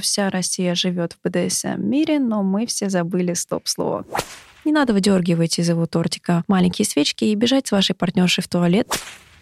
Вся 0.00 0.30
Россия 0.30 0.74
живет 0.74 1.12
в 1.12 1.28
БДСМ 1.28 1.76
мире, 1.78 2.18
но 2.18 2.42
мы 2.42 2.66
все 2.66 2.88
забыли 2.88 3.34
стоп-слово. 3.34 4.04
Не 4.64 4.72
надо 4.72 4.92
выдергивать 4.92 5.58
из 5.58 5.68
его 5.68 5.86
тортика 5.86 6.44
маленькие 6.48 6.86
свечки 6.86 7.24
и 7.24 7.34
бежать 7.34 7.66
с 7.66 7.72
вашей 7.72 7.94
партнершей 7.94 8.42
в 8.42 8.48
туалет. 8.48 8.88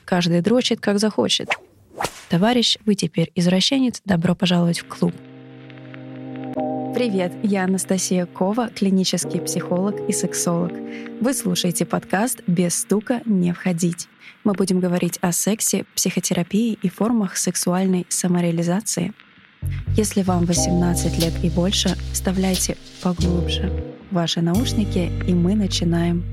Каждый 0.05 0.41
дрочит, 0.41 0.81
как 0.81 0.99
захочет. 0.99 1.51
Товарищ, 2.29 2.77
вы 2.85 2.95
теперь 2.95 3.33
извращенец, 3.35 4.01
добро 4.05 4.35
пожаловать 4.35 4.81
в 4.81 4.87
клуб. 4.87 5.15
Привет, 6.95 7.33
я 7.43 7.65
Анастасия 7.65 8.27
Кова, 8.27 8.69
клинический 8.69 9.41
психолог 9.41 10.09
и 10.09 10.13
сексолог. 10.13 10.73
Вы 11.21 11.35
слушаете 11.35 11.85
подкаст 11.85 12.41
«Без 12.47 12.75
стука 12.75 13.23
не 13.25 13.53
входить». 13.53 14.09
Мы 14.45 14.53
будем 14.53 14.81
говорить 14.81 15.19
о 15.21 15.33
сексе, 15.33 15.85
психотерапии 15.95 16.79
и 16.81 16.89
формах 16.89 17.37
сексуальной 17.37 18.07
самореализации— 18.09 19.13
если 19.97 20.23
вам 20.23 20.45
18 20.45 21.19
лет 21.19 21.33
и 21.43 21.51
больше, 21.51 21.97
вставляйте 22.13 22.77
поглубже 23.03 23.73
ваши 24.11 24.41
наушники, 24.41 25.11
и 25.27 25.35
мы 25.35 25.55
начинаем. 25.55 26.25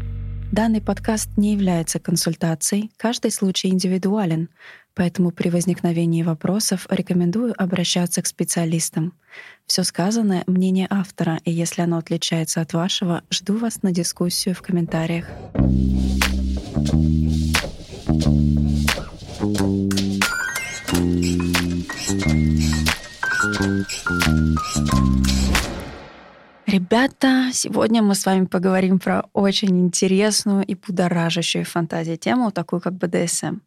Данный 0.51 0.81
подкаст 0.81 1.29
не 1.38 1.53
является 1.53 1.99
консультацией, 1.99 2.91
каждый 2.98 3.31
случай 3.31 3.67
индивидуален, 3.67 4.49
поэтому 4.93 5.31
при 5.31 5.49
возникновении 5.49 6.23
вопросов 6.23 6.88
рекомендую 6.89 7.53
обращаться 7.61 8.21
к 8.21 8.27
специалистам. 8.27 9.13
Все 9.65 9.84
сказанное— 9.84 10.43
мнение 10.48 10.87
автора, 10.89 11.39
и 11.43 11.51
если 11.51 11.81
оно 11.81 11.98
отличается 11.98 12.62
от 12.62 12.73
вашего, 12.73 13.23
жду 13.31 13.57
вас 13.57 13.81
на 13.84 13.91
дискуссию 13.91 14.55
в 14.55 14.62
комментариях. 14.62 15.27
Ребята, 26.75 27.52
сегодня 27.53 28.03
мы 28.03 28.15
с 28.15 28.26
вами 28.26 28.48
поговорим 28.48 28.99
про 28.99 29.23
очень 29.31 29.79
интересную 29.79 30.65
и 30.65 30.76
будоражащую 30.76 31.63
фантазию 31.63 32.18
тему, 32.18 32.51
такую 32.51 32.81
как 32.81 32.95
БДСМ. 32.95 33.59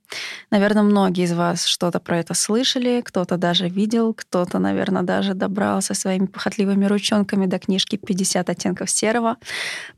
Наверное, 0.50 0.82
многие 0.82 1.24
из 1.24 1.32
вас 1.32 1.64
что-то 1.64 2.00
про 2.00 2.18
это 2.18 2.34
слышали, 2.34 3.00
кто-то 3.02 3.38
даже 3.38 3.68
видел, 3.68 4.12
кто-то, 4.12 4.58
наверное, 4.58 5.02
даже 5.02 5.32
добрался 5.32 5.94
своими 5.94 6.26
похотливыми 6.26 6.84
ручонками 6.84 7.46
до 7.46 7.58
книжки 7.58 7.96
«50 7.96 8.50
оттенков 8.50 8.90
серого», 8.90 9.36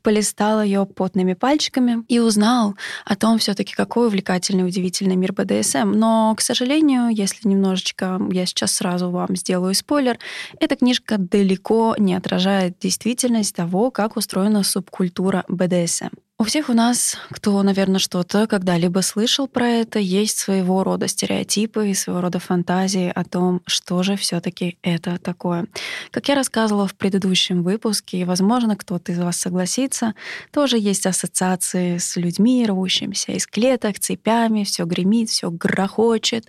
полистал 0.03 0.63
ее 0.63 0.85
потными 0.85 1.33
пальчиками 1.33 2.05
и 2.07 2.19
узнал 2.19 2.75
о 3.03 3.17
том 3.17 3.39
все 3.39 3.53
таки 3.55 3.73
какой 3.73 4.07
увлекательный, 4.07 4.65
удивительный 4.65 5.17
мир 5.17 5.33
БДСМ. 5.33 5.91
Но, 5.91 6.33
к 6.35 6.39
сожалению, 6.39 7.09
если 7.09 7.45
немножечко 7.45 8.21
я 8.31 8.45
сейчас 8.45 8.71
сразу 8.71 9.09
вам 9.09 9.35
сделаю 9.35 9.73
спойлер, 9.73 10.17
эта 10.61 10.77
книжка 10.77 11.17
далеко 11.17 11.95
не 11.97 12.15
отражает 12.15 12.79
действительность 13.01 13.55
того, 13.55 13.89
как 13.89 14.15
устроена 14.15 14.63
субкультура 14.63 15.43
БДСМ. 15.47 16.13
У 16.41 16.43
всех 16.43 16.69
у 16.69 16.73
нас, 16.73 17.17
кто, 17.29 17.61
наверное, 17.61 17.99
что-то 17.99 18.47
когда-либо 18.47 19.01
слышал 19.01 19.47
про 19.47 19.67
это, 19.67 19.99
есть 19.99 20.39
своего 20.39 20.83
рода 20.83 21.07
стереотипы 21.07 21.91
и 21.91 21.93
своего 21.93 22.19
рода 22.19 22.39
фантазии 22.39 23.11
о 23.13 23.23
том, 23.23 23.61
что 23.67 24.01
же 24.01 24.15
все 24.15 24.41
таки 24.41 24.79
это 24.81 25.19
такое. 25.19 25.67
Как 26.09 26.27
я 26.29 26.33
рассказывала 26.33 26.87
в 26.87 26.95
предыдущем 26.95 27.61
выпуске, 27.61 28.21
и, 28.21 28.25
возможно, 28.25 28.75
кто-то 28.75 29.11
из 29.11 29.19
вас 29.19 29.37
согласится, 29.37 30.15
тоже 30.51 30.79
есть 30.79 31.05
ассоциации 31.05 31.99
с 31.99 32.15
людьми, 32.15 32.65
рвущимися 32.65 33.33
из 33.33 33.45
клеток, 33.45 33.99
цепями, 33.99 34.63
все 34.63 34.85
гремит, 34.85 35.29
все 35.29 35.51
грохочет. 35.51 36.47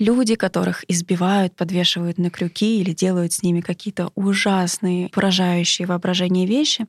Люди, 0.00 0.34
которых 0.34 0.84
избивают, 0.88 1.54
подвешивают 1.54 2.18
на 2.18 2.28
крюки 2.28 2.80
или 2.80 2.92
делают 2.92 3.32
с 3.32 3.42
ними 3.44 3.60
какие-то 3.60 4.10
ужасные, 4.16 5.08
поражающие 5.08 5.86
воображение 5.86 6.46
вещи, 6.46 6.86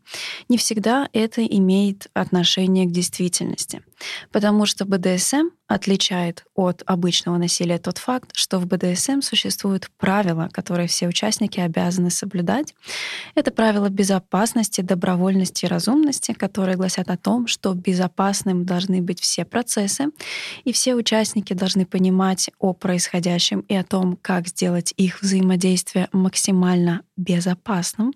не 0.49 0.58
всегда 0.58 1.08
это 1.14 1.45
имеет 1.45 2.08
отношение 2.26 2.86
к 2.86 2.92
действительности. 2.92 3.81
Потому 4.31 4.66
что 4.66 4.86
БДСМ 4.86 5.49
отличает 5.67 6.45
от 6.54 6.83
обычного 6.86 7.38
насилия 7.38 7.80
тот 7.80 7.98
факт, 7.98 8.32
что 8.33 8.60
в 8.60 8.67
БДСМ 8.67 9.22
существуют 9.22 9.89
правила, 9.98 10.49
которые 10.52 10.88
все 10.88 11.08
участники 11.08 11.60
обязаны 11.60 12.11
соблюдать. 12.11 12.76
Это 13.33 13.52
правила 13.52 13.89
безопасности, 13.89 14.82
добровольности 14.82 15.66
и 15.66 15.67
разумности, 15.67 16.33
которые 16.33 16.77
гласят 16.77 17.10
о 17.10 17.17
том, 17.17 17.48
что 17.48 17.73
безопасным 17.73 18.66
должны 18.66 19.02
быть 19.02 19.20
все 19.20 19.45
процессы, 19.45 20.08
и 20.66 20.72
все 20.72 20.95
участники 20.95 21.54
должны 21.54 21.86
понимать 21.86 22.52
о 22.60 22.73
происходящем 22.73 23.61
и 23.61 23.76
о 23.76 23.83
том, 23.83 24.17
как 24.22 24.48
сделать 24.48 24.94
их 24.98 25.22
взаимодействие 25.22 26.10
максимально 26.11 27.02
безопасным. 27.17 28.14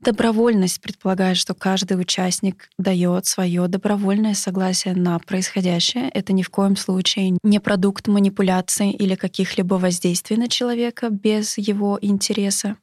Добровольность 0.00 0.80
предполагает, 0.80 1.36
что 1.36 1.52
каждый 1.54 2.00
участник 2.00 2.70
дает 2.78 3.26
свое 3.26 3.68
добровольное 3.68 4.32
согласие 4.32 4.94
на 4.94 5.18
происходящее. 5.18 6.08
Это 6.08 6.32
ни 6.32 6.42
в 6.42 6.48
коем 6.48 6.76
случае 6.76 7.36
не 7.42 7.60
продукт 7.60 8.08
манипуляции 8.08 8.92
или 8.92 9.14
каких-либо 9.14 9.74
воздействий 9.74 10.38
на 10.38 10.48
человека 10.48 11.10
без 11.10 11.58
его 11.58 11.98
интереса. 12.00 12.76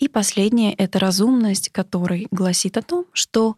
И 0.00 0.08
последнее— 0.08 0.74
это 0.78 0.98
разумность, 0.98 1.68
который 1.68 2.26
гласит 2.32 2.76
о 2.76 2.82
том, 2.82 3.06
что 3.12 3.56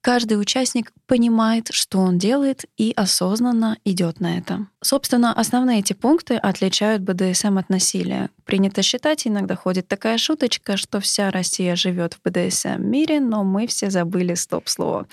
Каждый 0.00 0.40
участник 0.40 0.92
понимает, 1.06 1.68
что 1.72 1.98
он 1.98 2.18
делает, 2.18 2.64
и 2.76 2.92
осознанно 2.96 3.78
идет 3.84 4.20
на 4.20 4.38
это. 4.38 4.66
Собственно, 4.80 5.32
основные 5.32 5.80
эти 5.80 5.92
пункты 5.92 6.34
отличают 6.36 7.02
БДСМ 7.02 7.58
от 7.58 7.68
насилия. 7.68 8.30
Принято 8.44 8.82
считать, 8.82 9.26
иногда 9.26 9.56
ходит 9.56 9.88
такая 9.88 10.16
шуточка, 10.18 10.76
что 10.76 11.00
вся 11.00 11.30
Россия 11.30 11.74
живет 11.76 12.14
в 12.14 12.28
БДСМ 12.28 12.80
мире, 12.80 13.20
но 13.20 13.42
мы 13.42 13.66
все 13.66 13.90
забыли 13.90 14.34
стоп-слово. 14.34 15.06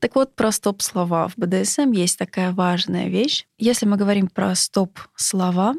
Так 0.00 0.14
вот, 0.16 0.34
про 0.34 0.50
стоп-слова 0.50 1.28
в 1.28 1.34
БДСМ 1.36 1.92
есть 1.92 2.18
такая 2.18 2.52
важная 2.52 3.08
вещь. 3.08 3.46
Если 3.58 3.86
мы 3.86 3.96
говорим 3.96 4.28
про 4.28 4.54
стоп-слова, 4.54 5.74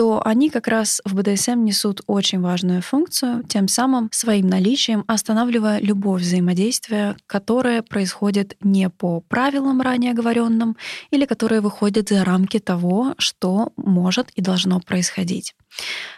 то 0.00 0.22
они 0.24 0.48
как 0.48 0.66
раз 0.66 1.02
в 1.04 1.14
БДСМ 1.14 1.62
несут 1.62 2.00
очень 2.06 2.40
важную 2.40 2.80
функцию, 2.80 3.44
тем 3.46 3.68
самым 3.68 4.08
своим 4.12 4.46
наличием 4.46 5.04
останавливая 5.06 5.78
любое 5.78 6.20
взаимодействие, 6.20 7.18
которое 7.26 7.82
происходит 7.82 8.56
не 8.62 8.88
по 8.88 9.20
правилам 9.20 9.82
ранее 9.82 10.12
оговоренным 10.12 10.78
или 11.10 11.26
которое 11.26 11.60
выходит 11.60 12.08
за 12.08 12.24
рамки 12.24 12.58
того, 12.60 13.14
что 13.18 13.74
может 13.76 14.30
и 14.30 14.40
должно 14.40 14.80
происходить. 14.80 15.54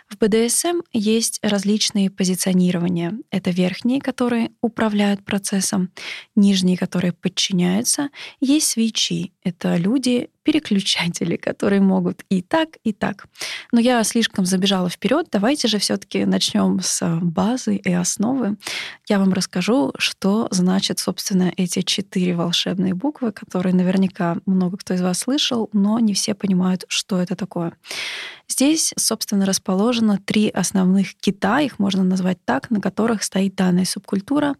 В 0.08 0.18
БДСМ 0.18 0.82
есть 0.92 1.38
различные 1.42 2.10
позиционирования. 2.10 3.14
Это 3.30 3.50
верхние, 3.50 4.00
которые 4.00 4.50
управляют 4.60 5.24
процессом, 5.24 5.90
нижние, 6.36 6.76
которые 6.76 7.12
подчиняются. 7.12 8.10
Есть 8.41 8.68
свечи. 8.68 9.32
Это 9.42 9.76
люди, 9.76 10.28
переключатели, 10.42 11.36
которые 11.36 11.80
могут 11.80 12.22
и 12.28 12.42
так, 12.42 12.70
и 12.84 12.92
так. 12.92 13.26
Но 13.72 13.80
я 13.80 14.02
слишком 14.04 14.44
забежала 14.44 14.88
вперед. 14.88 15.28
Давайте 15.30 15.68
же 15.68 15.78
все-таки 15.78 16.24
начнем 16.24 16.80
с 16.82 17.18
базы 17.22 17.76
и 17.76 17.92
основы. 17.92 18.56
Я 19.08 19.18
вам 19.18 19.32
расскажу, 19.32 19.92
что 19.98 20.48
значит, 20.50 20.98
собственно, 20.98 21.52
эти 21.56 21.82
четыре 21.82 22.34
волшебные 22.34 22.94
буквы, 22.94 23.32
которые 23.32 23.74
наверняка 23.74 24.36
много 24.46 24.76
кто 24.76 24.94
из 24.94 25.00
вас 25.00 25.20
слышал, 25.20 25.70
но 25.72 25.98
не 25.98 26.14
все 26.14 26.34
понимают, 26.34 26.84
что 26.88 27.20
это 27.20 27.36
такое. 27.36 27.72
Здесь, 28.52 28.92
собственно, 28.98 29.46
расположено 29.46 30.20
три 30.22 30.50
основных 30.50 31.14
кита, 31.14 31.60
их 31.60 31.78
можно 31.78 32.04
назвать 32.04 32.36
так, 32.44 32.68
на 32.70 32.82
которых 32.82 33.22
стоит 33.22 33.54
данная 33.54 33.86
субкультура. 33.86 34.56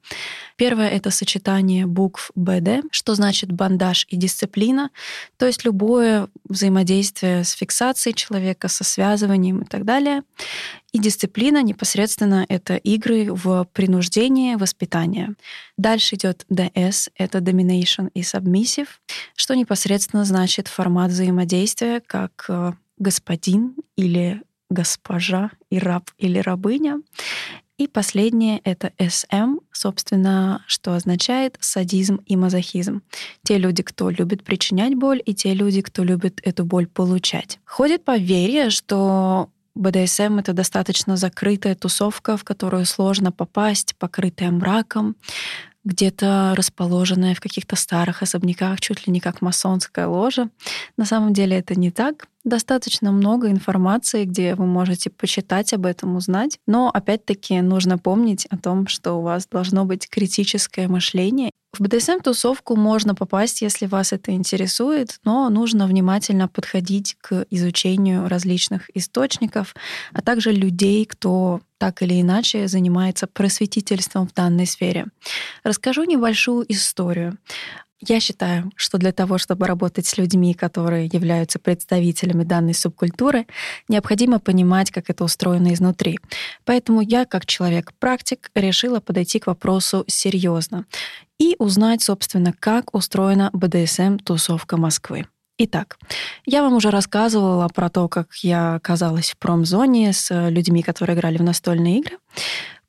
Первое— 0.56 0.88
это 0.91 1.10
сочетание 1.10 1.84
букв 1.86 2.31
БД, 2.34 2.86
что 2.91 3.14
значит 3.14 3.52
бандаж 3.52 4.06
и 4.08 4.16
дисциплина, 4.16 4.88
то 5.36 5.44
есть 5.44 5.66
любое 5.66 6.28
взаимодействие 6.48 7.44
с 7.44 7.50
фиксацией 7.50 8.14
человека, 8.14 8.69
со 8.69 8.82
связыванием 8.82 9.60
и 9.60 9.66
так 9.66 9.84
далее. 9.84 10.22
И 10.92 10.98
дисциплина 10.98 11.62
непосредственно 11.62 12.47
это 12.48 12.76
игры 12.76 13.28
в 13.31 13.67
принуждение, 13.75 14.56
воспитание. 14.56 15.34
Дальше 15.76 16.14
идет 16.14 16.46
DS, 16.50 17.11
это 17.17 17.38
domination 17.38 18.11
и 18.14 18.22
submissive, 18.22 18.88
что 19.37 19.55
непосредственно 19.55 20.25
значит 20.25 20.69
формат 20.69 21.11
взаимодействия, 21.11 22.00
как 22.00 22.46
э, 22.49 22.72
господин 22.99 23.77
или 23.97 24.43
госпожа 24.71 25.50
и 25.71 25.79
раб 25.79 26.11
или 26.19 26.39
рабыня. 26.39 27.00
И 27.79 27.89
последнее— 27.89 28.61
это 28.65 28.93
SM, 28.99 29.59
собственно, 29.73 30.62
что 30.67 30.94
означает 30.94 31.56
садизм 31.61 32.21
и 32.27 32.37
мазохизм. 32.37 33.03
Те 33.43 33.59
люди, 33.59 33.83
кто 33.83 34.11
любит 34.11 34.44
причинять 34.44 34.94
боль, 34.94 35.21
и 35.25 35.35
те 35.35 35.53
люди, 35.53 35.83
кто 35.83 36.05
любит 36.05 36.41
эту 36.44 36.65
боль 36.65 36.87
получать. 36.87 37.59
Ходит 37.65 38.05
поверье, 38.05 38.71
что 38.71 39.49
БДСМ— 39.75 40.39
это 40.39 40.53
достаточно 40.53 41.17
закрытая 41.17 41.75
тусовка, 41.75 42.37
в 42.37 42.44
которую 42.44 42.85
сложно 42.85 43.33
попасть, 43.33 43.97
покрытая 43.97 44.50
мраком, 44.50 45.17
где-то 45.85 46.55
расположенная 46.56 47.35
в 47.35 47.41
каких-то 47.41 47.75
старых 47.75 48.23
особняках, 48.23 48.81
чуть 48.81 49.06
ли 49.06 49.12
не 49.12 49.21
как 49.21 49.43
масонская 49.43 50.06
ложа. 50.06 50.49
На 50.97 51.05
самом 51.05 51.33
деле 51.33 51.59
это 51.59 51.75
не 51.75 51.91
так. 51.91 52.29
Достаточно 52.44 53.12
много 53.12 53.50
информации, 53.50 54.25
где 54.25 54.55
вы 54.56 54.67
можете 54.67 55.11
почитать 55.11 55.73
об 55.73 55.87
этом, 55.87 56.17
узнать. 56.17 56.59
Но 56.67 56.91
опять-таки 56.93 57.61
нужно 57.61 57.99
помнить 57.99 58.47
о 58.47 58.59
том, 58.59 58.89
что 58.89 59.15
у 59.15 59.23
вас 59.23 59.47
должно 59.47 59.85
быть 59.85 60.09
критическое 60.09 60.89
мышление. 60.89 61.50
В 61.73 61.81
БДСМ-тусовку 61.81 62.77
можно 62.77 63.15
попасть, 63.15 63.62
если 63.62 63.87
вас 63.87 64.12
это 64.12 64.33
интересует, 64.33 65.19
но 65.25 65.49
нужно 65.49 65.87
внимательно 65.87 66.47
подходить 66.47 67.17
к 67.19 67.47
изучению 67.49 68.29
различных 68.29 68.94
источников, 68.94 69.75
а 70.12 70.21
также 70.21 70.53
людей, 70.53 71.06
кто 71.06 71.62
так 71.79 72.03
или 72.03 72.21
иначе 72.21 72.69
занимается 72.69 73.27
просветительством 73.27 74.29
в 74.29 74.35
данной 74.35 74.67
сфере. 74.67 75.06
Расскажу 75.65 76.05
небольшую 76.05 76.71
историю. 76.71 77.39
Я 78.06 78.19
считаю, 78.19 78.72
что 78.75 78.99
для 78.99 79.12
того, 79.12 79.38
чтобы 79.38 79.66
работать 79.66 80.06
с 80.06 80.19
людьми, 80.19 80.54
которые 80.54 81.06
являются 81.06 81.60
представителями 81.60 82.43
данной 82.43 82.75
субкультуры, 82.75 83.46
необходимо 83.88 84.40
понимать, 84.40 84.90
как 84.90 85.08
это 85.08 85.22
устроено 85.22 85.72
изнутри. 85.72 86.19
Поэтому 86.64 87.00
я, 87.00 87.26
как 87.26 87.46
человек-практик, 87.46 88.50
решила 88.56 88.99
подойти 88.99 89.38
к 89.38 89.46
вопросу 89.46 90.04
серьезно 90.08 90.84
и 91.38 91.54
узнать, 91.60 92.02
собственно, 92.02 92.52
как 92.58 92.93
устроена 92.93 93.50
БДСМ-тусовка 93.52 94.76
Москвы. 94.76 95.26
Итак, 95.58 95.98
я 96.44 96.62
вам 96.62 96.75
уже 96.75 96.90
рассказывала 96.90 97.69
про 97.69 97.88
то, 97.88 98.08
как 98.08 98.34
я 98.43 98.75
оказалась 98.75 99.31
в 99.31 99.37
промзоне 99.37 100.12
с 100.12 100.48
людьми, 100.48 100.82
которые 100.82 101.16
играли 101.16 101.38
в 101.38 101.43
настольные 101.43 101.98
игры. 101.98 102.19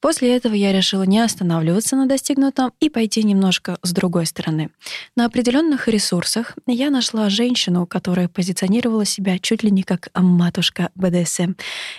После 0.04 0.36
этого 0.36 0.54
я 0.54 0.74
решила 0.74 1.04
не 1.04 1.20
останавливаться 1.20 1.96
на 1.96 2.08
достигнутом 2.08 2.74
и 2.82 2.90
пойти 2.90 3.24
немножко 3.24 3.78
с 3.84 3.94
другой 3.94 4.26
стороны. 4.26 4.70
На 5.16 5.24
определенных 5.24 5.88
ресурсах 5.88 6.58
я 6.68 6.90
нашла 6.90 7.30
женщину, 7.30 7.88
которая 7.88 8.28
позиционировала 8.28 9.06
себя 9.06 9.40
чуть 9.40 9.64
ли 9.64 9.72
не 9.72 9.84
как 9.84 10.10
матушка 10.14 10.90
БДСМ. 10.96 11.54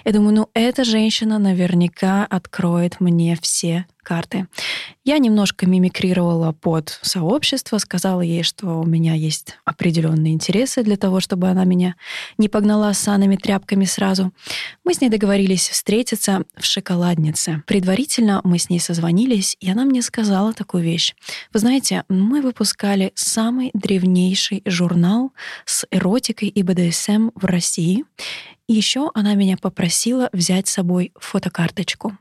Я 0.05 0.12
думаю, 0.12 0.35
ну 0.35 0.51
эта 0.53 0.85
женщина 0.85 1.39
наверняка 1.39 2.27
откроет 2.27 3.01
мне 3.01 3.39
все 3.41 3.87
карты. 4.05 4.47
Я 5.05 5.19
немножко 5.19 5.67
мимикрировала 5.67 6.53
под 6.53 6.99
сообщество, 7.03 7.79
сказала 7.79 8.21
ей, 8.21 8.43
что 8.43 8.81
у 8.81 8.87
меня 8.87 9.15
есть 9.15 9.59
определенные 9.65 10.33
интересы 10.33 10.83
для 10.83 10.97
того, 10.97 11.21
чтобы 11.21 11.49
она 11.49 11.65
меня 11.65 11.97
не 12.39 12.49
погнала 12.49 12.93
с 12.93 12.99
санами 12.99 13.37
тряпками 13.37 13.85
сразу. 13.85 14.33
Мы 14.85 14.95
с 14.95 15.01
ней 15.01 15.09
договорились 15.09 15.69
встретиться 15.69 16.45
в 16.56 16.65
шоколаднице. 16.65 17.62
Предварительно 17.67 18.41
мы 18.45 18.59
с 18.59 18.71
ней 18.71 18.81
созвонились, 18.81 19.56
и 19.61 19.71
она 19.71 19.85
мне 19.85 20.01
сказала 20.03 20.53
такую 20.53 20.85
вещь. 20.85 21.15
Вы 21.53 21.61
знаете, 21.61 22.05
мы 22.09 22.41
выпускали 22.41 23.12
самый 23.15 23.71
древнейший 23.75 24.62
журнал 24.65 25.33
с 25.65 25.87
эротикой 25.91 26.49
и 26.49 26.62
БДСМ 26.62 27.31
в 27.35 27.45
России. 27.45 28.05
И 28.67 28.75
еще 28.75 29.11
она 29.15 29.35
меня 29.35 29.56
попросила 29.56 30.31
взять 30.33 30.69
с 30.69 30.73
собой 30.73 31.12
фотокарточку 31.17 32.17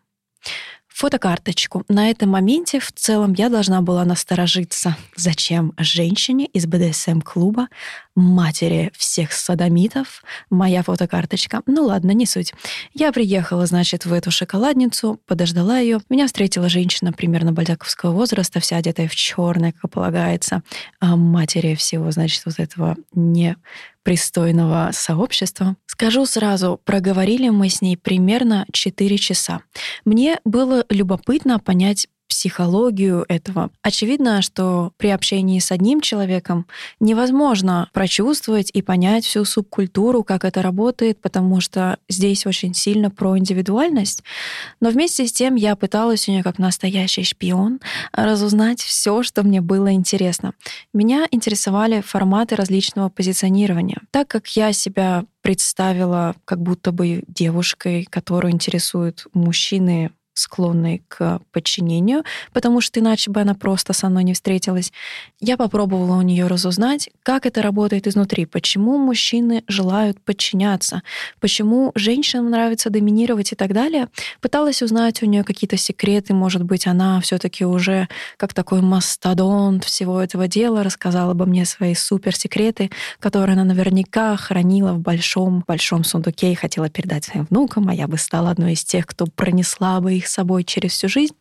фотокарточку. 0.94 1.84
На 1.90 2.12
этом 2.12 2.30
моменте 2.30 2.80
в 2.80 2.92
целом 2.92 3.34
я 3.34 3.50
должна 3.50 3.81
была 3.81 4.06
насторожиться, 4.06 4.95
зачем 5.16 5.74
женщине 5.78 6.45
из 6.45 6.68
БДСМ-клуба, 6.68 7.68
матери 8.16 8.92
всех 8.95 9.31
садомитов, 9.31 10.24
моя 10.51 10.84
фотокарточка. 10.84 11.63
Ну 11.66 11.86
ладно, 11.86 12.12
не 12.12 12.28
суть. 12.28 12.54
Я 12.94 13.12
приехала, 13.12 13.66
значит, 13.66 14.06
в 14.06 14.13
эту 14.13 14.30
шоколадницу, 14.30 15.19
подождала 15.25 15.80
ее. 15.80 16.00
Меня 16.10 16.28
встретила 16.28 16.69
женщина 16.69 17.12
примерно 17.12 17.51
бальзаковского 17.51 18.12
возраста, 18.12 18.60
вся 18.60 18.78
одетая 18.78 19.07
в 19.07 19.16
черное, 19.16 19.72
как 19.72 19.89
полагается, 19.89 20.62
а 21.00 21.16
матери 21.16 21.74
всего, 21.74 22.12
значит, 22.12 22.46
вот 22.46 22.60
этого 22.60 22.98
не 23.13 23.56
пристойного 24.04 24.90
сообщества. 24.94 25.76
Скажу 25.86 26.26
сразу, 26.26 26.80
проговорили 26.84 27.50
мы 27.50 27.70
с 27.70 27.82
ней 27.82 27.98
примерно 27.98 28.66
4 28.72 29.18
часа. 29.18 29.62
Мне 30.06 30.40
было 30.46 30.86
любопытно 30.90 31.60
понять 31.60 32.08
психологию 32.34 33.26
этого. 33.28 33.70
Очевидно, 33.84 34.42
что 34.42 34.92
при 34.98 35.10
общении 35.10 35.60
с 35.60 35.72
одним 35.72 36.02
человеком 36.02 36.66
невозможно 37.00 37.92
прочувствовать 37.94 38.72
и 38.74 38.82
понять 38.82 39.24
всю 39.24 39.46
субкультуру, 39.46 40.24
как 40.24 40.46
это 40.46 40.64
работает, 40.64 41.22
потому 41.22 41.62
что 41.62 42.00
здесь 42.10 42.48
очень 42.48 42.74
сильно 42.74 43.12
про 43.12 43.38
индивидуальность. 43.38 44.24
Но 44.82 44.90
вместе 44.90 45.28
с 45.28 45.32
тем 45.32 45.54
я 45.54 45.76
пыталась 45.76 46.28
у 46.28 46.32
нее 46.32 46.42
как 46.42 46.58
настоящий 46.58 47.24
шпион 47.24 47.80
разузнать 48.12 48.82
все, 48.82 49.22
что 49.22 49.44
мне 49.44 49.62
было 49.62 49.94
интересно. 49.94 50.54
Меня 50.92 51.28
интересовали 51.30 52.02
форматы 52.02 52.56
различного 52.56 53.10
позиционирования. 53.10 54.02
Так 54.10 54.28
как 54.28 54.48
я 54.56 54.74
себя 54.74 55.26
представила 55.44 56.36
как 56.46 56.60
будто 56.62 56.92
бы 56.92 57.24
девушкой, 57.28 58.08
которую 58.10 58.54
интересуют 58.54 59.28
мужчины 59.34 60.10
склонной 60.34 61.04
к 61.08 61.40
подчинению, 61.52 62.24
потому 62.52 62.82
что 62.82 63.00
иначе 63.00 63.32
бы 63.32 63.42
она 63.42 63.54
просто 63.54 63.94
со 63.94 64.10
мной 64.10 64.24
не 64.24 64.34
встретилась. 64.34 64.92
Я 65.40 65.58
попробовала 65.58 66.18
у 66.18 66.22
нее 66.22 66.48
разузнать, 66.48 67.10
как 67.24 67.46
это 67.46 67.62
работает 67.62 68.08
изнутри, 68.08 68.46
почему 68.46 68.98
мужчины 68.98 69.64
желают 69.68 70.20
подчиняться, 70.22 71.04
почему 71.40 71.92
женщинам 71.96 72.50
нравится 72.50 72.90
доминировать 72.90 73.52
и 73.52 73.56
так 73.56 73.74
далее. 73.74 74.08
Пыталась 74.42 74.82
узнать 74.82 75.22
у 75.22 75.26
нее 75.26 75.44
какие-то 75.44 75.78
секреты, 75.78 76.34
может 76.34 76.64
быть, 76.64 76.88
она 76.88 77.22
все-таки 77.22 77.66
уже 77.66 78.08
как 78.38 78.54
такой 78.54 78.82
мастодонт 78.82 79.84
всего 79.84 80.22
этого 80.22 80.48
дела 80.48 80.84
рассказала 80.84 81.34
бы 81.34 81.46
мне 81.46 81.66
свои 81.66 81.94
суперсекреты, 81.94 82.90
которые 83.20 83.54
она 83.54 83.64
наверняка 83.64 84.36
хранила 84.38 84.94
в 84.94 85.00
большом-большом 85.00 86.04
сундуке 86.04 86.52
и 86.52 86.56
хотела 86.56 86.90
передать 86.90 87.26
своим 87.26 87.46
внукам, 87.50 87.90
а 87.90 87.94
я 87.94 88.08
бы 88.08 88.18
стала 88.18 88.52
одной 88.52 88.74
из 88.74 88.84
тех, 88.84 89.06
кто 89.06 89.26
пронесла 89.26 90.00
бы 90.00 90.14
их 90.14 90.23
их 90.24 90.28
собой 90.28 90.64
через 90.64 90.92
всю 90.92 91.08
жизнь. 91.08 91.36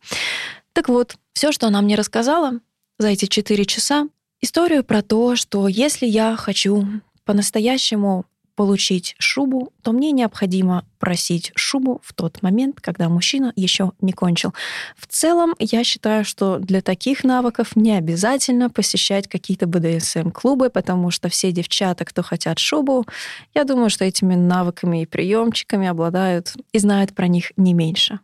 Так 0.73 0.89
вот, 0.89 1.15
все, 1.33 1.51
что 1.51 1.67
она 1.67 1.81
мне 1.81 1.95
рассказала 1.95 2.59
за 2.99 3.09
эти 3.09 3.25
четыре 3.25 3.65
часа, 3.65 4.07
историю 4.41 4.83
про 4.83 5.01
то, 5.01 5.35
что 5.35 5.67
если 5.67 6.05
я 6.05 6.35
хочу 6.35 6.85
по-настоящему 7.25 8.25
получить 8.55 9.15
шубу, 9.19 9.73
то 9.81 9.91
мне 9.91 10.11
необходимо 10.11 10.85
просить 10.99 11.51
шубу 11.55 12.01
в 12.03 12.13
тот 12.13 12.41
момент, 12.41 12.79
когда 12.79 13.09
мужчина 13.09 13.51
еще 13.55 13.91
не 13.99 14.13
кончил. 14.13 14.53
В 14.95 15.07
целом, 15.07 15.53
я 15.59 15.83
считаю, 15.83 16.23
что 16.23 16.59
для 16.59 16.81
таких 16.81 17.23
навыков 17.23 17.75
не 17.75 17.91
обязательно 17.91 18.69
посещать 18.69 19.27
какие-то 19.27 19.67
БДСМ-клубы, 19.67 20.69
потому 20.69 21.11
что 21.11 21.29
все 21.29 21.51
девчата, 21.51 22.05
кто 22.05 22.23
хотят 22.23 22.59
шубу, 22.59 23.05
я 23.53 23.63
думаю, 23.65 23.89
что 23.89 24.05
этими 24.05 24.35
навыками 24.35 25.01
и 25.01 25.05
приемчиками 25.05 25.87
обладают 25.87 26.53
и 26.71 26.79
знают 26.79 27.13
про 27.13 27.27
них 27.27 27.51
не 27.57 27.73
меньше. 27.73 28.19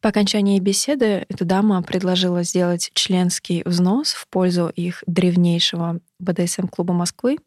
По 0.00 0.08
окончании 0.08 0.58
беседы 0.58 1.24
эта 1.28 1.44
дама 1.44 1.82
предложила 1.82 2.42
сделать 2.42 2.90
членский 2.94 3.62
взнос 3.64 4.12
в 4.12 4.26
пользу 4.28 4.68
их 4.74 5.04
древнейшего 5.06 6.00
БДСМ-клуба 6.18 6.92
Москвы. 6.92 7.38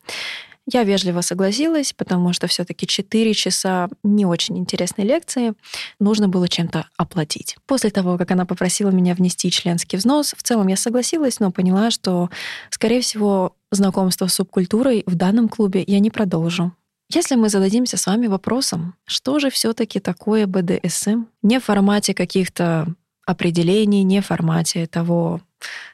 Я 0.69 0.83
вежливо 0.83 1.21
согласилась, 1.21 1.93
потому 1.93 2.33
что 2.33 2.47
все-таки 2.47 2.85
4 2.85 3.33
часа 3.33 3.87
не 4.03 4.25
очень 4.25 4.57
интересной 4.57 5.05
лекции 5.05 5.53
нужно 5.99 6.27
было 6.27 6.49
чем-то 6.49 6.87
оплатить. 6.97 7.55
После 7.65 7.89
того, 7.89 8.17
как 8.17 8.31
она 8.31 8.45
попросила 8.45 8.89
меня 8.89 9.15
внести 9.15 9.49
членский 9.49 9.95
взнос, 9.95 10.33
в 10.37 10.43
целом 10.43 10.67
я 10.67 10.75
согласилась, 10.75 11.39
но 11.39 11.51
поняла, 11.51 11.89
что, 11.89 12.29
скорее 12.69 12.99
всего, 12.99 13.55
знакомство 13.71 14.27
с 14.27 14.33
субкультурой 14.33 15.03
в 15.05 15.15
данном 15.15 15.47
клубе 15.47 15.85
я 15.87 15.99
не 15.99 16.11
продолжу. 16.11 16.73
Если 17.13 17.35
мы 17.35 17.47
зададимся 17.47 17.95
с 17.95 18.05
вами 18.05 18.27
вопросом, 18.27 18.95
что 19.05 19.39
же 19.39 19.49
все-таки 19.49 20.01
такое 20.01 20.47
БДСМ, 20.47 21.23
не 21.43 21.61
в 21.61 21.63
формате 21.63 22.13
каких-то 22.13 22.93
определений, 23.25 24.03
не 24.03 24.21
в 24.21 24.25
формате 24.25 24.85
того, 24.87 25.39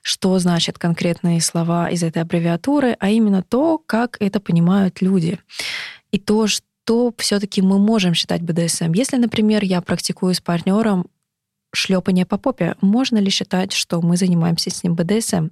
что 0.02 0.38
значат 0.40 0.78
конкретные 0.78 1.42
слова 1.42 1.90
из 1.90 2.04
этой 2.04 2.22
аббревиатуры, 2.22 2.96
а 3.00 3.10
именно 3.10 3.44
то, 3.44 3.78
как 3.78 4.18
это 4.20 4.40
понимают 4.40 5.02
люди. 5.02 5.40
И 6.12 6.20
то, 6.20 6.48
что 6.48 7.14
все-таки 7.18 7.62
мы 7.62 7.80
можем 7.80 8.14
считать 8.14 8.42
БДСМ. 8.42 8.94
Если, 8.94 9.18
например, 9.18 9.64
я 9.64 9.82
практикую 9.82 10.34
с 10.34 10.42
партнером 10.42 11.08
шлепание 11.74 12.26
по 12.26 12.38
попе, 12.38 12.76
можно 12.82 13.18
ли 13.18 13.30
считать, 13.30 13.74
что 13.74 14.02
мы 14.02 14.16
занимаемся 14.16 14.70
с 14.70 14.84
ним 14.84 14.96
БДСМ? 14.96 15.50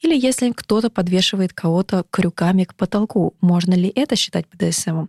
Или 0.00 0.18
если 0.18 0.50
кто-то 0.50 0.90
подвешивает 0.90 1.52
кого-то 1.52 2.04
крюками 2.10 2.64
к 2.64 2.74
потолку, 2.74 3.34
можно 3.40 3.74
ли 3.74 3.92
это 3.94 4.16
считать 4.16 4.46
БДСМ? 4.52 5.06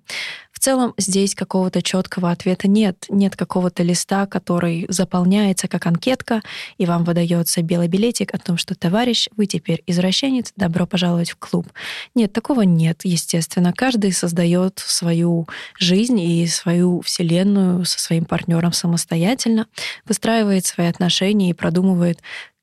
В 0.59 0.61
целом 0.61 0.93
здесь 0.97 1.35
какого-то 1.35 1.81
четкого 1.81 2.31
ответа 2.31 2.67
нет. 2.67 3.05
Нет 3.07 3.37
какого-то 3.37 3.81
листа, 3.81 4.25
который 4.25 4.87
заполняется 4.89 5.69
как 5.69 5.85
анкетка, 5.85 6.41
и 6.77 6.85
вам 6.85 7.05
выдается 7.05 7.61
белый 7.61 7.87
билетик 7.87 8.33
о 8.33 8.39
том, 8.39 8.57
что, 8.57 8.75
товарищ, 8.75 9.29
вы 9.37 9.45
теперь 9.45 9.81
извращенец, 9.87 10.51
добро 10.57 10.85
пожаловать 10.85 11.29
в 11.29 11.37
клуб. 11.37 11.67
Нет, 12.13 12.33
такого 12.33 12.63
нет, 12.63 13.05
естественно. 13.05 13.71
Каждый 13.71 14.11
создает 14.11 14.79
свою 14.85 15.47
жизнь 15.79 16.19
и 16.19 16.45
свою 16.47 16.99
вселенную 17.03 17.85
со 17.85 17.97
своим 17.97 18.25
партнером 18.25 18.73
самостоятельно, 18.73 19.65
выстраивает 20.05 20.65
свои 20.65 20.87
отношения 20.87 21.51
и 21.51 21.53
продумывает, 21.53 22.19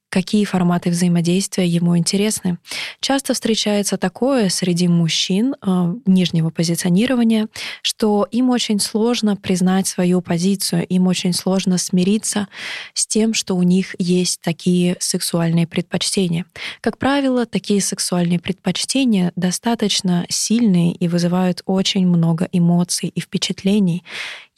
какие 0.08 0.44
форматы 0.44 0.90
взаимодействия 0.90 1.66
ему 1.66 1.96
интересны. 1.96 2.58
Часто 3.00 3.34
встречается 3.34 3.96
такое 3.96 4.48
среди 4.48 4.88
мужчин 4.88 5.54
э, 5.54 5.94
нижнего 6.06 6.50
позиционирования, 6.50 7.48
что 7.82 8.26
им 8.30 8.50
очень 8.50 8.80
сложно 8.80 9.36
признать 9.36 9.86
свою 9.86 10.20
позицию, 10.20 10.86
им 10.86 11.06
очень 11.06 11.32
сложно 11.32 11.78
смириться 11.78 12.48
с 12.94 13.06
тем, 13.06 13.34
что 13.34 13.54
у 13.54 13.62
них 13.62 13.94
есть 13.98 14.40
такие 14.40 14.96
сексуальные 15.00 15.66
предпочтения. 15.66 16.46
Как 16.80 16.98
правило, 16.98 17.46
такие 17.46 17.80
сексуальные 17.80 18.38
предпочтения 18.38 19.32
достаточно 19.36 20.24
сильные 20.28 20.92
и 20.92 21.08
вызывают 21.08 21.62
очень 21.66 22.06
много 22.06 22.48
эмоций 22.52 23.08
и 23.08 23.20
впечатлений. 23.20 24.04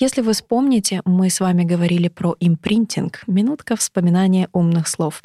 Если 0.01 0.21
вы 0.21 0.33
вспомните, 0.33 1.03
мы 1.05 1.29
с 1.29 1.41
вами 1.41 1.65
говорили 1.65 2.07
про 2.07 2.37
импринтинг, 2.39 3.25
минутка 3.27 3.75
вспоминания 3.75 4.49
умных 4.53 4.87
слов, 4.87 5.21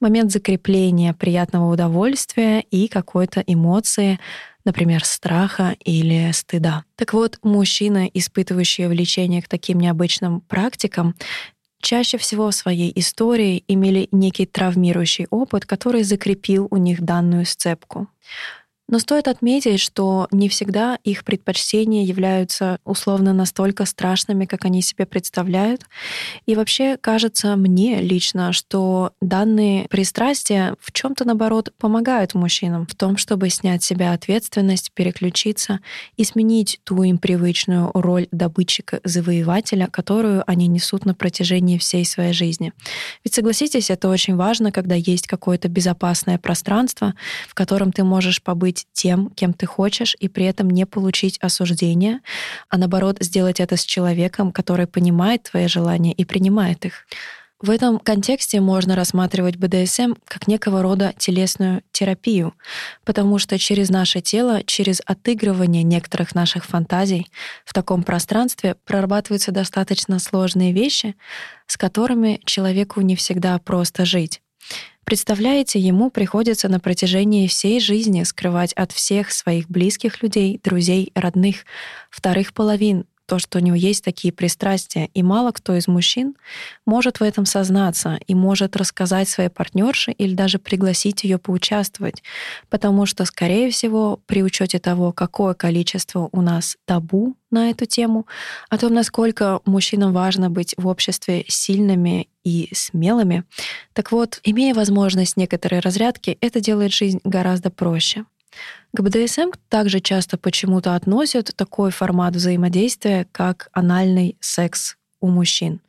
момент 0.00 0.30
закрепления 0.32 1.14
приятного 1.14 1.72
удовольствия 1.72 2.60
и 2.60 2.88
какой-то 2.88 3.42
эмоции, 3.46 4.20
например, 4.66 5.02
страха 5.06 5.76
или 5.82 6.30
стыда. 6.32 6.84
Так 6.96 7.14
вот, 7.14 7.38
мужчины, 7.42 8.10
испытывающие 8.12 8.88
влечение 8.88 9.40
к 9.40 9.48
таким 9.48 9.80
необычным 9.80 10.42
практикам, 10.42 11.14
чаще 11.80 12.18
всего 12.18 12.50
в 12.50 12.54
своей 12.54 12.92
истории 12.96 13.64
имели 13.66 14.08
некий 14.12 14.44
травмирующий 14.44 15.26
опыт, 15.30 15.64
который 15.64 16.02
закрепил 16.02 16.68
у 16.70 16.76
них 16.76 17.00
данную 17.00 17.46
сцепку. 17.46 18.08
Но 18.90 18.98
стоит 18.98 19.28
отметить, 19.28 19.80
что 19.80 20.28
не 20.30 20.48
всегда 20.48 20.98
их 21.04 21.24
предпочтения 21.24 22.04
являются 22.04 22.78
условно 22.84 23.34
настолько 23.34 23.84
страшными, 23.84 24.46
как 24.46 24.64
они 24.64 24.80
себе 24.80 25.04
представляют. 25.04 25.82
И 26.46 26.54
вообще 26.54 26.96
кажется 26.96 27.56
мне 27.56 28.00
лично, 28.00 28.54
что 28.54 29.12
данные 29.20 29.86
пристрастия 29.88 30.74
в 30.80 30.92
чем-то, 30.92 31.26
наоборот, 31.26 31.70
помогают 31.76 32.32
мужчинам 32.32 32.86
в 32.86 32.94
том, 32.94 33.18
чтобы 33.18 33.50
снять 33.50 33.82
с 33.82 33.86
себя 33.86 34.12
ответственность, 34.12 34.92
переключиться 34.92 35.80
и 36.16 36.24
сменить 36.24 36.80
ту 36.84 37.02
им 37.02 37.18
привычную 37.18 37.90
роль 37.92 38.26
добытчика-завоевателя, 38.32 39.88
которую 39.88 40.44
они 40.50 40.66
несут 40.66 41.04
на 41.04 41.14
протяжении 41.14 41.76
всей 41.76 42.06
своей 42.06 42.32
жизни. 42.32 42.72
Ведь 43.22 43.34
согласитесь, 43.34 43.90
это 43.90 44.08
очень 44.08 44.36
важно, 44.36 44.72
когда 44.72 44.94
есть 44.94 45.26
какое-то 45.26 45.68
безопасное 45.68 46.38
пространство, 46.38 47.14
в 47.48 47.54
котором 47.54 47.92
ты 47.92 48.02
можешь 48.02 48.42
побыть 48.42 48.77
быть 48.78 48.86
тем, 48.92 49.30
кем 49.30 49.52
ты 49.52 49.66
хочешь, 49.66 50.16
и 50.20 50.28
при 50.28 50.44
этом 50.44 50.70
не 50.70 50.86
получить 50.86 51.38
осуждения, 51.38 52.20
а 52.68 52.78
наоборот 52.78 53.16
сделать 53.20 53.60
это 53.60 53.76
с 53.76 53.84
человеком, 53.84 54.52
который 54.52 54.86
понимает 54.86 55.44
твои 55.44 55.68
желания 55.68 56.12
и 56.12 56.24
принимает 56.24 56.84
их. 56.84 57.06
В 57.60 57.70
этом 57.70 57.98
контексте 57.98 58.60
можно 58.60 58.94
рассматривать 58.94 59.56
БДСМ 59.56 60.14
как 60.26 60.46
некого 60.46 60.80
рода 60.80 61.12
телесную 61.18 61.82
терапию, 61.90 62.54
потому 63.04 63.40
что 63.40 63.58
через 63.58 63.90
наше 63.90 64.20
тело, 64.20 64.62
через 64.64 65.02
отыгрывание 65.04 65.82
некоторых 65.82 66.36
наших 66.36 66.64
фантазий 66.64 67.26
в 67.64 67.72
таком 67.72 68.04
пространстве 68.04 68.76
прорабатываются 68.84 69.50
достаточно 69.50 70.20
сложные 70.20 70.72
вещи, 70.72 71.16
с 71.66 71.76
которыми 71.76 72.40
человеку 72.44 73.00
не 73.00 73.16
всегда 73.16 73.58
просто 73.58 74.04
жить. 74.04 74.40
Представляете, 75.08 75.78
ему 75.78 76.10
приходится 76.10 76.68
на 76.68 76.80
протяжении 76.80 77.46
всей 77.46 77.80
жизни 77.80 78.24
скрывать 78.24 78.74
от 78.74 78.92
всех 78.92 79.32
своих 79.32 79.66
близких 79.70 80.22
людей, 80.22 80.60
друзей, 80.62 81.12
родных, 81.14 81.64
вторых 82.10 82.52
половин, 82.52 83.06
то, 83.24 83.38
что 83.38 83.58
у 83.58 83.62
него 83.62 83.74
есть 83.74 84.04
такие 84.04 84.34
пристрастия, 84.34 85.08
и 85.14 85.22
мало 85.22 85.52
кто 85.52 85.74
из 85.74 85.88
мужчин 85.88 86.34
может 86.84 87.20
в 87.20 87.22
этом 87.22 87.46
сознаться 87.46 88.18
и 88.26 88.34
может 88.34 88.76
рассказать 88.76 89.30
своей 89.30 89.48
партнерше 89.48 90.12
или 90.12 90.34
даже 90.34 90.58
пригласить 90.58 91.24
ее 91.24 91.38
поучаствовать, 91.38 92.22
потому 92.68 93.06
что, 93.06 93.24
скорее 93.24 93.70
всего, 93.70 94.20
при 94.26 94.42
учете 94.42 94.78
того, 94.78 95.12
какое 95.12 95.54
количество 95.54 96.28
у 96.32 96.42
нас 96.42 96.76
табу 96.84 97.34
на 97.50 97.70
эту 97.70 97.86
тему, 97.86 98.26
о 98.68 98.76
том, 98.76 98.92
насколько 98.92 99.60
мужчинам 99.64 100.12
важно 100.12 100.50
быть 100.50 100.74
в 100.76 100.86
обществе 100.86 101.46
сильными 101.48 102.28
и 102.44 102.70
смелыми, 102.72 103.44
так 103.98 104.12
вот, 104.12 104.38
имея 104.44 104.74
возможность 104.74 105.36
некоторой 105.36 105.80
разрядки, 105.80 106.38
это 106.40 106.60
делает 106.60 106.92
жизнь 106.92 107.18
гораздо 107.24 107.68
проще. 107.68 108.26
К 108.92 109.00
БДСМ 109.00 109.50
также 109.68 109.98
часто 109.98 110.38
почему-то 110.38 110.94
относят 110.94 111.52
такой 111.56 111.90
формат 111.90 112.36
взаимодействия, 112.36 113.26
как 113.32 113.68
анальный 113.72 114.36
секс 114.38 114.96
у 115.20 115.26
мужчин. 115.26 115.80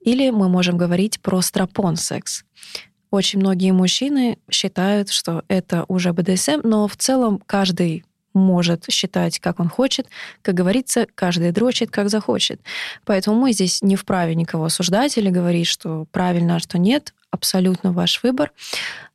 Или 0.00 0.30
мы 0.30 0.48
можем 0.48 0.78
говорить 0.78 1.20
про 1.20 1.40
стропон-секс. 1.40 2.44
Очень 3.10 3.40
многие 3.40 3.72
мужчины 3.72 4.38
считают, 4.48 5.10
что 5.10 5.42
это 5.48 5.86
уже 5.88 6.12
БДСМ, 6.12 6.60
но 6.62 6.86
в 6.86 6.94
целом 6.94 7.42
каждый 7.44 8.04
может 8.32 8.84
считать, 8.88 9.40
как 9.40 9.58
он 9.58 9.68
хочет. 9.68 10.06
Как 10.42 10.54
говорится, 10.54 11.08
каждый 11.16 11.50
дрочит, 11.50 11.90
как 11.90 12.10
захочет. 12.10 12.60
Поэтому 13.04 13.40
мы 13.40 13.52
здесь 13.52 13.82
не 13.82 13.96
вправе 13.96 14.36
никого 14.36 14.66
осуждать 14.66 15.18
или 15.18 15.30
говорить, 15.30 15.66
что 15.66 16.06
правильно, 16.12 16.54
а 16.54 16.60
что 16.60 16.78
нет. 16.78 17.12
Абсолютно 17.30 17.92
ваш 17.92 18.22
выбор. 18.22 18.52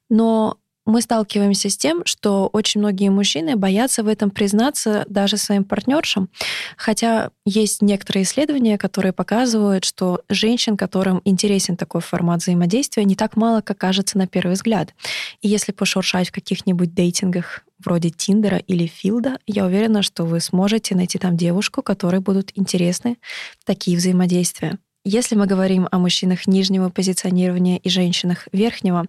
Но 0.09 0.57
мы 0.85 1.01
сталкиваемся 1.01 1.69
с 1.69 1.77
тем, 1.77 2.05
что 2.05 2.47
очень 2.53 2.79
многие 2.79 3.09
мужчины 3.09 3.55
боятся 3.55 4.03
в 4.03 4.07
этом 4.07 4.29
признаться 4.29 5.03
даже 5.09 5.37
своим 5.37 5.63
партнершам. 5.63 6.29
Хотя 6.77 7.31
есть 7.43 7.81
некоторые 7.81 8.23
исследования, 8.23 8.77
которые 8.77 9.11
показывают, 9.11 9.83
что 9.83 10.21
женщин, 10.29 10.77
которым 10.77 11.21
интересен 11.25 11.75
такой 11.75 12.01
формат 12.01 12.41
взаимодействия, 12.41 13.03
не 13.03 13.15
так 13.15 13.35
мало, 13.35 13.61
как 13.61 13.79
кажется 13.79 14.19
на 14.19 14.27
первый 14.27 14.53
взгляд. 14.53 14.93
И 15.41 15.47
если 15.47 15.71
пошуршать 15.71 16.29
в 16.29 16.31
каких-нибудь 16.31 16.93
дейтингах 16.93 17.61
вроде 17.83 18.11
Тиндера 18.11 18.57
или 18.57 18.85
Филда, 18.85 19.39
я 19.47 19.65
уверена, 19.65 20.03
что 20.03 20.23
вы 20.23 20.39
сможете 20.39 20.95
найти 20.95 21.17
там 21.17 21.35
девушку, 21.35 21.81
которой 21.81 22.21
будут 22.21 22.51
интересны 22.53 23.17
такие 23.65 23.97
взаимодействия. 23.97 24.77
Если 25.07 25.35
мы 25.35 25.45
говорим 25.45 25.87
о 25.91 25.99
мужчинах 25.99 26.47
нижнего 26.47 26.89
позиционирования 26.89 27.77
и 27.77 27.89
женщинах 27.89 28.47
верхнего, 28.51 29.05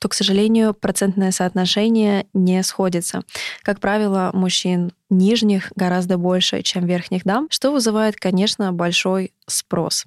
то, 0.00 0.08
к 0.08 0.14
сожалению, 0.14 0.74
процентное 0.74 1.30
соотношение 1.30 2.26
не 2.34 2.60
сходится. 2.64 3.22
Как 3.62 3.78
правило, 3.78 4.30
мужчин 4.32 4.90
нижних 5.10 5.72
гораздо 5.76 6.18
больше, 6.18 6.62
чем 6.62 6.86
верхних 6.86 7.22
дам, 7.24 7.46
что 7.50 7.70
вызывает, 7.70 8.16
конечно, 8.16 8.72
большой 8.72 9.32
спрос. 9.46 10.06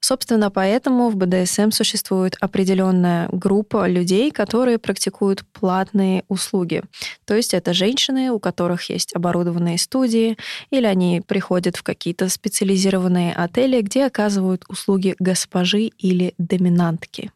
Собственно, 0.00 0.50
поэтому 0.50 1.08
в 1.08 1.16
БДСМ 1.16 1.70
существует 1.70 2.36
определенная 2.40 3.28
группа 3.32 3.88
людей, 3.88 4.30
которые 4.30 4.78
практикуют 4.78 5.44
платные 5.52 6.24
услуги. 6.28 6.82
То 7.24 7.34
есть 7.34 7.54
это 7.54 7.74
женщины, 7.74 8.30
у 8.30 8.38
которых 8.38 8.88
есть 8.88 9.16
оборудованные 9.16 9.78
студии, 9.78 10.36
или 10.70 10.86
они 10.86 11.22
приходят 11.26 11.76
в 11.76 11.82
какие-то 11.82 12.28
специализированные 12.28 13.34
отели, 13.34 13.80
где 13.80 14.06
оказывают 14.06 14.64
услуги 14.68 15.16
госпожи 15.18 15.86
или 15.98 16.34
доминантки. 16.38 17.32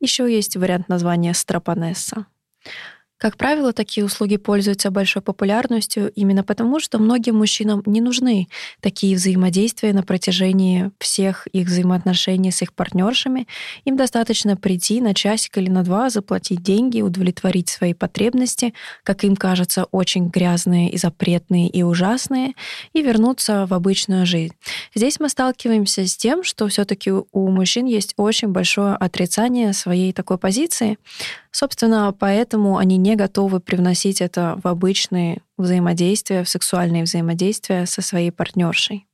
Еще 0.00 0.32
есть 0.32 0.56
вариант 0.56 0.88
названия 0.88 1.34
стропонесса. 1.34 2.26
Как 3.22 3.36
правило, 3.36 3.72
такие 3.72 4.04
услуги 4.04 4.36
пользуются 4.36 4.90
большой 4.90 5.22
популярностью 5.22 6.10
именно 6.16 6.42
потому, 6.42 6.80
что 6.80 6.98
многим 6.98 7.36
мужчинам 7.36 7.80
не 7.86 8.00
нужны 8.00 8.48
такие 8.80 9.14
взаимодействия 9.14 9.92
на 9.92 10.02
протяжении 10.02 10.90
всех 10.98 11.46
их 11.52 11.68
взаимоотношений 11.68 12.50
с 12.50 12.62
их 12.62 12.72
партнершами. 12.72 13.46
Им 13.84 13.96
достаточно 13.96 14.56
прийти 14.56 15.00
на 15.00 15.14
часик 15.14 15.56
или 15.58 15.70
на 15.70 15.84
два, 15.84 16.10
заплатить 16.10 16.64
деньги, 16.64 17.00
удовлетворить 17.00 17.68
свои 17.68 17.94
потребности, 17.94 18.74
как 19.04 19.22
им 19.22 19.36
кажется, 19.36 19.84
очень 19.92 20.26
грязные 20.26 20.90
и 20.90 20.96
запретные 20.96 21.68
и 21.68 21.84
ужасные, 21.84 22.54
и 22.92 23.02
вернуться 23.02 23.66
в 23.66 23.74
обычную 23.74 24.26
жизнь. 24.26 24.54
Здесь 24.96 25.20
мы 25.20 25.28
сталкиваемся 25.28 26.08
с 26.08 26.16
тем, 26.16 26.42
что 26.42 26.66
все-таки 26.66 27.12
у 27.12 27.50
мужчин 27.50 27.86
есть 27.86 28.14
очень 28.16 28.48
большое 28.48 28.96
отрицание 28.96 29.72
своей 29.74 30.12
такой 30.12 30.38
позиции. 30.38 30.98
Собственно, 31.52 32.14
поэтому 32.18 32.78
они 32.78 32.96
не 32.96 33.14
готовы 33.14 33.60
привносить 33.60 34.20
это 34.20 34.58
в 34.62 34.66
обычные 34.66 35.42
взаимодействия, 35.58 36.44
в 36.44 36.48
сексуальные 36.48 37.04
взаимодействия 37.04 37.86
со 37.86 38.00
своей 38.00 38.32
партнершей. 38.32 39.06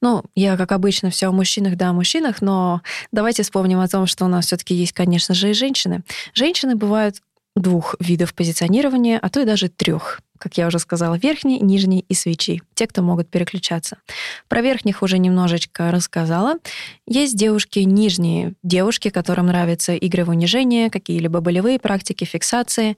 Ну, 0.00 0.22
я, 0.34 0.56
как 0.56 0.72
обычно, 0.72 1.10
все 1.10 1.28
о 1.28 1.32
мужчинах, 1.32 1.76
да, 1.76 1.88
о 1.88 1.92
мужчинах, 1.92 2.40
но 2.40 2.82
давайте 3.10 3.42
вспомним 3.42 3.80
о 3.80 3.88
том, 3.88 4.06
что 4.06 4.24
у 4.24 4.28
нас 4.28 4.46
все-таки 4.46 4.74
есть, 4.74 4.92
конечно 4.92 5.34
же, 5.34 5.50
и 5.50 5.54
женщины. 5.54 6.02
Женщины 6.34 6.76
бывают 6.76 7.16
двух 7.56 7.96
видов 7.98 8.34
позиционирования, 8.34 9.18
а 9.18 9.28
то 9.28 9.40
и 9.40 9.44
даже 9.44 9.68
трех 9.68 10.20
как 10.42 10.58
я 10.58 10.66
уже 10.66 10.80
сказала, 10.80 11.14
верхний, 11.14 11.60
нижний 11.60 12.04
и 12.08 12.14
свечи. 12.14 12.62
Те, 12.74 12.88
кто 12.88 13.00
могут 13.00 13.28
переключаться. 13.28 13.98
Про 14.48 14.60
верхних 14.60 15.02
уже 15.02 15.18
немножечко 15.18 15.92
рассказала. 15.92 16.54
Есть 17.06 17.36
девушки 17.36 17.78
нижние, 17.78 18.54
девушки, 18.64 19.10
которым 19.10 19.46
нравятся 19.46 19.94
игры 19.94 20.24
в 20.24 20.30
унижение, 20.30 20.90
какие-либо 20.90 21.40
болевые 21.40 21.78
практики, 21.78 22.24
фиксации. 22.24 22.96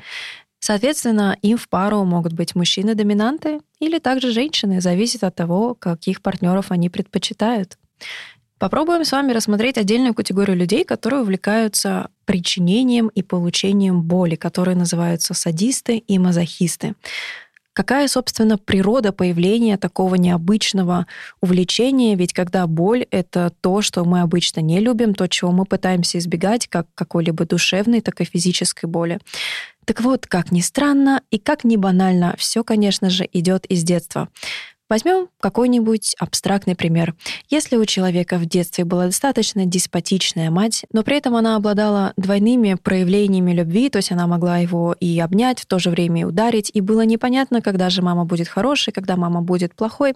Соответственно, 0.58 1.36
им 1.42 1.58
в 1.58 1.68
пару 1.68 2.02
могут 2.04 2.32
быть 2.32 2.54
мужчины-доминанты 2.54 3.60
или 3.78 3.98
также 3.98 4.32
женщины, 4.32 4.80
зависит 4.80 5.22
от 5.22 5.34
того, 5.34 5.74
каких 5.74 6.22
партнеров 6.22 6.70
они 6.70 6.88
предпочитают. 6.88 7.76
Попробуем 8.64 9.04
с 9.04 9.12
вами 9.12 9.32
рассмотреть 9.32 9.76
отдельную 9.76 10.14
категорию 10.14 10.56
людей, 10.56 10.84
которые 10.84 11.20
увлекаются 11.20 12.08
причинением 12.24 13.08
и 13.08 13.22
получением 13.22 14.00
боли, 14.00 14.36
которые 14.36 14.74
называются 14.74 15.34
садисты 15.34 15.98
и 15.98 16.18
мазохисты. 16.18 16.94
Какая, 17.74 18.08
собственно, 18.08 18.56
природа 18.56 19.12
появления 19.12 19.76
такого 19.76 20.14
необычного 20.14 21.06
увлечения? 21.42 22.14
Ведь 22.14 22.32
когда 22.32 22.66
боль— 22.66 23.04
это 23.10 23.52
то, 23.60 23.82
что 23.82 24.02
мы 24.06 24.22
обычно 24.22 24.60
не 24.60 24.80
любим, 24.80 25.12
то, 25.14 25.28
чего 25.28 25.52
мы 25.52 25.66
пытаемся 25.66 26.16
избегать, 26.16 26.66
как 26.66 26.86
какой-либо 26.94 27.44
душевной, 27.44 28.00
так 28.00 28.22
и 28.22 28.24
физической 28.24 28.86
боли. 28.86 29.18
Так 29.84 30.00
вот, 30.00 30.26
как 30.26 30.50
ни 30.52 30.62
странно 30.62 31.20
и 31.30 31.38
как 31.38 31.64
ни 31.64 31.76
банально, 31.76 32.34
все, 32.38 32.64
конечно 32.64 33.10
же, 33.10 33.28
идет 33.30 33.66
из 33.66 33.82
детства. 33.82 34.30
Возьмем 34.90 35.28
какой-нибудь 35.40 36.14
абстрактный 36.18 36.76
пример. 36.76 37.14
Если 37.48 37.76
у 37.76 37.86
человека 37.86 38.36
в 38.36 38.44
детстве 38.44 38.84
была 38.84 39.06
достаточно 39.06 39.64
деспотичная 39.64 40.50
мать, 40.50 40.84
но 40.92 41.02
при 41.02 41.16
этом 41.16 41.36
она 41.36 41.56
обладала 41.56 42.12
двойными 42.18 42.74
проявлениями 42.74 43.52
любви, 43.52 43.88
то 43.88 43.96
есть 43.96 44.12
она 44.12 44.26
могла 44.26 44.58
его 44.58 44.94
и 45.00 45.18
обнять, 45.20 45.60
в 45.60 45.66
то 45.66 45.78
же 45.78 45.88
время 45.88 46.20
и 46.20 46.24
ударить, 46.24 46.70
и 46.74 46.82
было 46.82 47.00
непонятно, 47.06 47.62
когда 47.62 47.88
же 47.88 48.02
мама 48.02 48.26
будет 48.26 48.48
хорошей, 48.48 48.92
когда 48.92 49.16
мама 49.16 49.40
будет 49.40 49.74
плохой, 49.74 50.14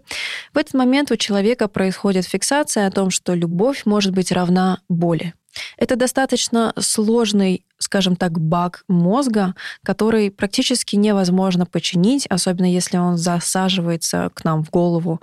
в 0.53 0.59
этот 0.59 0.75
момент 0.75 1.11
у 1.11 1.17
человека 1.17 1.67
происходит 1.69 2.27
фиксация 2.27 2.87
о 2.87 2.91
том, 2.91 3.09
что 3.11 3.35
любовь 3.35 3.83
может 3.87 4.13
быть 4.13 4.33
равна 4.33 4.81
боли. 4.89 5.33
Это 5.77 5.97
достаточно 5.97 6.73
сложный, 6.79 7.65
скажем 7.79 8.17
так, 8.17 8.41
баг 8.41 8.85
мозга, 8.88 9.55
который 9.85 10.31
практически 10.31 10.97
невозможно 10.97 11.67
починить, 11.67 12.27
особенно 12.27 12.71
если 12.71 12.99
он 12.99 13.17
засаживается 13.17 14.31
к 14.35 14.45
нам 14.45 14.65
в 14.65 14.71
голову 14.71 15.21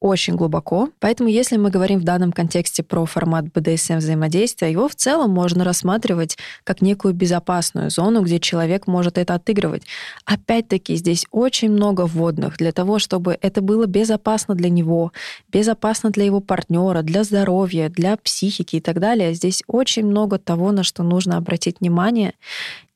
очень 0.00 0.34
глубоко. 0.34 0.88
Поэтому, 0.98 1.28
если 1.28 1.58
мы 1.58 1.70
говорим 1.70 2.00
в 2.00 2.04
данном 2.04 2.32
контексте 2.32 2.82
про 2.82 3.04
формат 3.04 3.44
BDSM 3.46 3.98
взаимодействия, 3.98 4.70
его 4.70 4.88
в 4.88 4.94
целом 4.94 5.30
можно 5.30 5.62
рассматривать 5.62 6.38
как 6.64 6.80
некую 6.80 7.12
безопасную 7.12 7.90
зону, 7.90 8.22
где 8.22 8.40
человек 8.40 8.86
может 8.86 9.18
это 9.18 9.34
отыгрывать. 9.34 9.82
Опять-таки, 10.24 10.96
здесь 10.96 11.26
очень 11.30 11.70
много 11.70 12.06
вводных 12.06 12.56
для 12.56 12.72
того, 12.72 12.98
чтобы 12.98 13.38
это 13.40 13.60
было 13.60 13.86
безопасно 13.86 14.54
для 14.54 14.70
него, 14.70 15.12
безопасно 15.52 16.10
для 16.10 16.24
его 16.24 16.40
партнера, 16.40 17.02
для 17.02 17.22
здоровья, 17.22 17.90
для 17.90 18.16
психики 18.16 18.76
и 18.76 18.80
так 18.80 19.00
далее. 19.00 19.34
Здесь 19.34 19.62
очень 19.66 20.06
много 20.06 20.38
того, 20.38 20.72
на 20.72 20.82
что 20.82 21.02
нужно 21.02 21.36
обратить 21.36 21.80
внимание. 21.80 22.32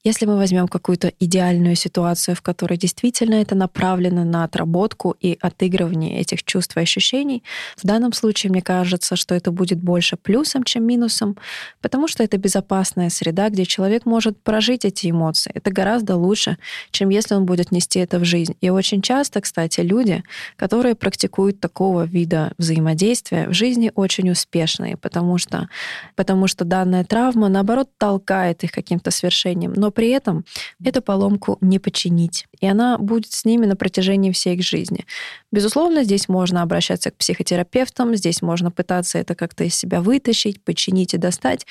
Если 0.06 0.26
мы 0.26 0.36
возьмем 0.36 0.68
какую-то 0.68 1.14
идеальную 1.18 1.76
ситуацию, 1.76 2.36
в 2.36 2.42
которой 2.42 2.76
действительно 2.76 3.36
это 3.36 3.54
направлено 3.54 4.22
на 4.22 4.44
отработку 4.44 5.16
и 5.18 5.38
отыгрывание 5.40 6.20
этих 6.20 6.42
чувств 6.42 6.76
и 6.76 6.80
ощущений, 6.80 7.42
в 7.78 7.86
данном 7.86 8.12
случае 8.12 8.50
мне 8.50 8.60
кажется, 8.60 9.16
что 9.16 9.34
это 9.34 9.50
будет 9.50 9.78
больше 9.78 10.18
плюсом, 10.18 10.62
чем 10.64 10.84
минусом, 10.84 11.38
потому 11.80 12.06
что 12.06 12.22
это 12.22 12.36
безопасная 12.36 13.08
среда, 13.08 13.48
где 13.48 13.64
человек 13.64 14.04
может 14.04 14.38
прожить 14.42 14.84
эти 14.84 15.08
эмоции. 15.08 15.50
Это 15.54 15.70
гораздо 15.70 16.16
лучше, 16.16 16.58
чем 16.90 17.08
если 17.08 17.34
он 17.34 17.46
будет 17.46 17.72
нести 17.72 17.98
это 17.98 18.18
в 18.18 18.26
жизнь. 18.26 18.56
И 18.60 18.68
очень 18.68 19.00
часто, 19.00 19.40
кстати, 19.40 19.80
люди, 19.80 20.22
которые 20.56 20.96
практикуют 20.96 21.60
такого 21.60 22.02
вида 22.02 22.52
взаимодействия, 22.58 23.48
в 23.48 23.54
жизни 23.54 23.90
очень 23.94 24.30
успешные, 24.30 24.98
потому 24.98 25.38
что, 25.38 25.70
потому 26.14 26.46
что 26.46 26.66
данная 26.66 27.04
травма, 27.04 27.48
наоборот, 27.48 27.88
толкает 27.96 28.64
их 28.64 28.70
каким-то 28.70 29.10
свершением. 29.10 29.72
Но 29.72 29.93
при 29.94 30.10
этом 30.10 30.44
эту 30.84 31.00
поломку 31.00 31.58
не 31.60 31.78
починить. 31.78 32.46
И 32.60 32.66
она 32.66 32.98
будет 32.98 33.32
с 33.32 33.44
ними 33.44 33.66
на 33.66 33.76
протяжении 33.76 34.32
всей 34.32 34.56
их 34.56 34.62
жизни. 34.62 35.06
Безусловно, 35.52 36.04
здесь 36.04 36.28
можно 36.28 36.62
обращаться 36.62 37.10
к 37.10 37.16
психотерапевтам, 37.16 38.14
здесь 38.14 38.42
можно 38.42 38.70
пытаться 38.70 39.18
это 39.18 39.34
как-то 39.34 39.64
из 39.64 39.74
себя 39.74 40.00
вытащить, 40.00 40.62
починить 40.62 41.14
и 41.14 41.18
достать. 41.18 41.66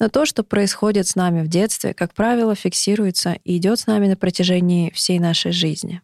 Но 0.00 0.08
то, 0.08 0.26
что 0.26 0.42
происходит 0.42 1.06
с 1.06 1.14
нами 1.14 1.42
в 1.42 1.48
детстве, 1.48 1.94
как 1.94 2.14
правило, 2.14 2.54
фиксируется 2.54 3.36
и 3.44 3.56
идет 3.56 3.80
с 3.80 3.86
нами 3.86 4.08
на 4.08 4.16
протяжении 4.16 4.90
всей 4.90 5.18
нашей 5.18 5.52
жизни. 5.52 6.02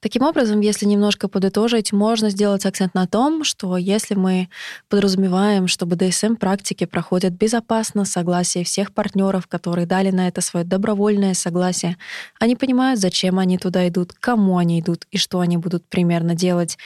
Таким 0.00 0.22
образом, 0.22 0.60
если 0.60 0.86
немножко 0.86 1.26
подытожить, 1.26 1.92
можно 1.92 2.30
сделать 2.30 2.64
акцент 2.64 2.94
на 2.94 3.08
том, 3.08 3.42
что 3.42 3.76
если 3.76 4.14
мы 4.14 4.48
подразумеваем, 4.88 5.66
что 5.66 5.86
БДСМ-практики 5.86 6.84
проходят 6.86 7.32
безопасно, 7.32 8.04
согласие 8.04 8.62
всех 8.62 8.94
партнеров, 8.94 9.48
которые 9.48 9.86
дали 9.86 10.10
на 10.10 10.28
это 10.28 10.40
свое 10.40 10.64
добровольное 10.64 11.34
согласие, 11.34 11.96
они 12.38 12.54
понимают, 12.54 13.00
зачем 13.00 13.40
они 13.40 13.58
туда 13.58 13.88
идут, 13.88 14.12
кому 14.12 14.58
они 14.58 14.78
идут 14.78 15.06
и 15.10 15.18
что 15.18 15.40
они 15.40 15.56
будут 15.56 15.84
примерно 15.88 16.36
делать, 16.36 16.78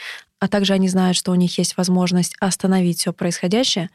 а 0.43 0.49
также 0.49 0.73
они 0.73 0.89
знают, 0.89 1.15
что 1.15 1.31
у 1.31 1.35
них 1.35 1.57
есть 1.57 1.77
возможность 1.77 2.35
остановить 2.41 2.99
все 2.99 3.13
происходящее, 3.13 3.89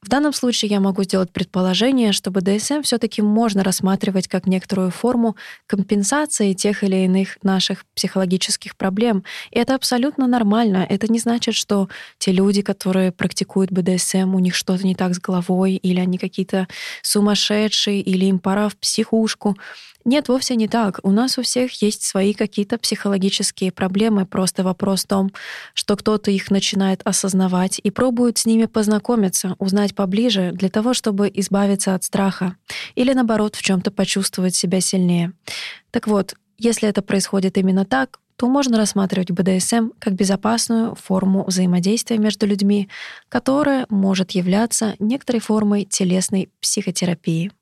в 0.00 0.08
данном 0.08 0.32
случае 0.32 0.70
я 0.70 0.80
могу 0.80 1.02
сделать 1.02 1.30
предположение, 1.30 2.12
что 2.12 2.30
БДСМ 2.30 2.80
все-таки 2.84 3.20
можно 3.20 3.62
рассматривать 3.62 4.26
как 4.26 4.46
некоторую 4.46 4.92
форму 4.92 5.36
компенсации 5.66 6.54
тех 6.54 6.84
или 6.84 7.04
иных 7.04 7.36
наших 7.42 7.84
психологических 7.94 8.76
проблем. 8.78 9.24
И 9.50 9.58
это 9.58 9.74
абсолютно 9.74 10.26
нормально. 10.26 10.86
Это 10.88 11.12
не 11.12 11.18
значит, 11.18 11.54
что 11.54 11.90
те 12.16 12.32
люди, 12.32 12.62
которые 12.62 13.12
практикуют 13.12 13.70
БДСМ, 13.70 14.34
у 14.34 14.38
них 14.38 14.54
что-то 14.54 14.86
не 14.86 14.94
так 14.94 15.14
с 15.14 15.20
головой, 15.20 15.74
или 15.74 16.00
они 16.00 16.16
какие-то 16.16 16.66
сумасшедшие, 17.02 18.00
или 18.00 18.24
им 18.24 18.38
пора 18.38 18.70
в 18.70 18.76
психушку. 18.76 19.58
Нет, 20.04 20.28
вовсе 20.28 20.56
не 20.56 20.66
так. 20.66 21.00
У 21.02 21.10
нас 21.10 21.36
у 21.36 21.42
всех 21.42 21.82
есть 21.82 22.02
свои 22.02 22.32
какие-то 22.32 22.78
психологические 22.78 23.70
проблемы. 23.70 24.24
Просто 24.24 24.64
вопрос 24.64 25.04
в 25.04 25.08
том, 25.08 25.30
что 25.74 25.94
кто-то 25.96 26.30
их 26.30 26.50
начинает 26.50 27.02
осознавать 27.04 27.80
и 27.82 27.90
пробует 27.90 28.38
с 28.38 28.46
ними 28.46 28.64
познакомиться, 28.64 29.56
узнать 29.58 29.94
поближе 29.94 30.52
для 30.52 30.70
того, 30.70 30.94
чтобы 30.94 31.30
избавиться 31.34 31.94
от 31.94 32.04
страха 32.04 32.56
или, 32.94 33.12
наоборот, 33.12 33.56
в 33.56 33.62
чем 33.62 33.82
то 33.82 33.90
почувствовать 33.90 34.54
себя 34.54 34.80
сильнее. 34.80 35.32
Так 35.90 36.06
вот, 36.06 36.34
если 36.56 36.88
это 36.88 37.02
происходит 37.02 37.58
именно 37.58 37.84
так, 37.84 38.20
то 38.36 38.48
можно 38.48 38.78
рассматривать 38.78 39.30
БДСМ 39.30 39.90
как 39.98 40.14
безопасную 40.14 40.94
форму 40.94 41.44
взаимодействия 41.44 42.16
между 42.16 42.46
людьми, 42.46 42.88
которая 43.28 43.84
может 43.90 44.30
являться 44.30 44.94
некоторой 44.98 45.40
формой 45.40 45.84
телесной 45.84 46.48
психотерапии. 46.62 47.52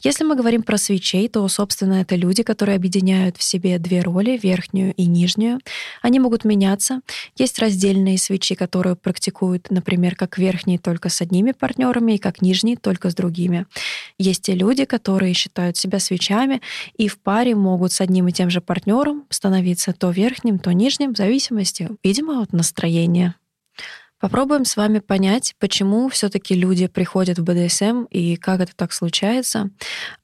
Если 0.00 0.24
мы 0.24 0.36
говорим 0.36 0.62
про 0.62 0.78
свечей, 0.78 1.28
то, 1.28 1.46
собственно, 1.48 1.94
это 1.94 2.16
люди, 2.16 2.42
которые 2.42 2.76
объединяют 2.76 3.36
в 3.36 3.42
себе 3.42 3.78
две 3.78 4.00
роли, 4.00 4.38
верхнюю 4.42 4.94
и 4.94 5.06
нижнюю. 5.06 5.60
Они 6.02 6.20
могут 6.20 6.44
меняться. 6.44 7.00
Есть 7.36 7.58
раздельные 7.58 8.18
свечи, 8.18 8.54
которые 8.54 8.96
практикуют, 8.96 9.70
например, 9.70 10.16
как 10.16 10.38
верхние 10.38 10.78
только 10.78 11.08
с 11.08 11.20
одними 11.20 11.52
партнерами 11.52 12.12
и 12.12 12.18
как 12.18 12.42
нижние 12.42 12.76
только 12.76 13.10
с 13.10 13.14
другими. 13.14 13.66
Есть 14.18 14.42
те 14.42 14.54
люди, 14.54 14.84
которые 14.84 15.34
считают 15.34 15.76
себя 15.76 15.98
свечами 15.98 16.60
и 16.96 17.08
в 17.08 17.18
паре 17.18 17.54
могут 17.54 17.92
с 17.92 18.00
одним 18.00 18.28
и 18.28 18.32
тем 18.32 18.50
же 18.50 18.60
партнером 18.60 19.24
становиться 19.30 19.92
то 19.92 20.10
верхним, 20.10 20.58
то 20.58 20.72
нижним, 20.72 21.14
в 21.14 21.16
зависимости, 21.16 21.88
видимо, 22.02 22.42
от 22.42 22.52
настроения. 22.52 23.34
Попробуем 24.20 24.64
с 24.64 24.76
вами 24.76 24.98
понять, 24.98 25.54
почему 25.60 26.08
все-таки 26.08 26.54
люди 26.54 26.88
приходят 26.88 27.38
в 27.38 27.44
БДСМ 27.44 28.04
и 28.10 28.36
как 28.36 28.60
это 28.60 28.72
так 28.74 28.92
случается. 28.92 29.70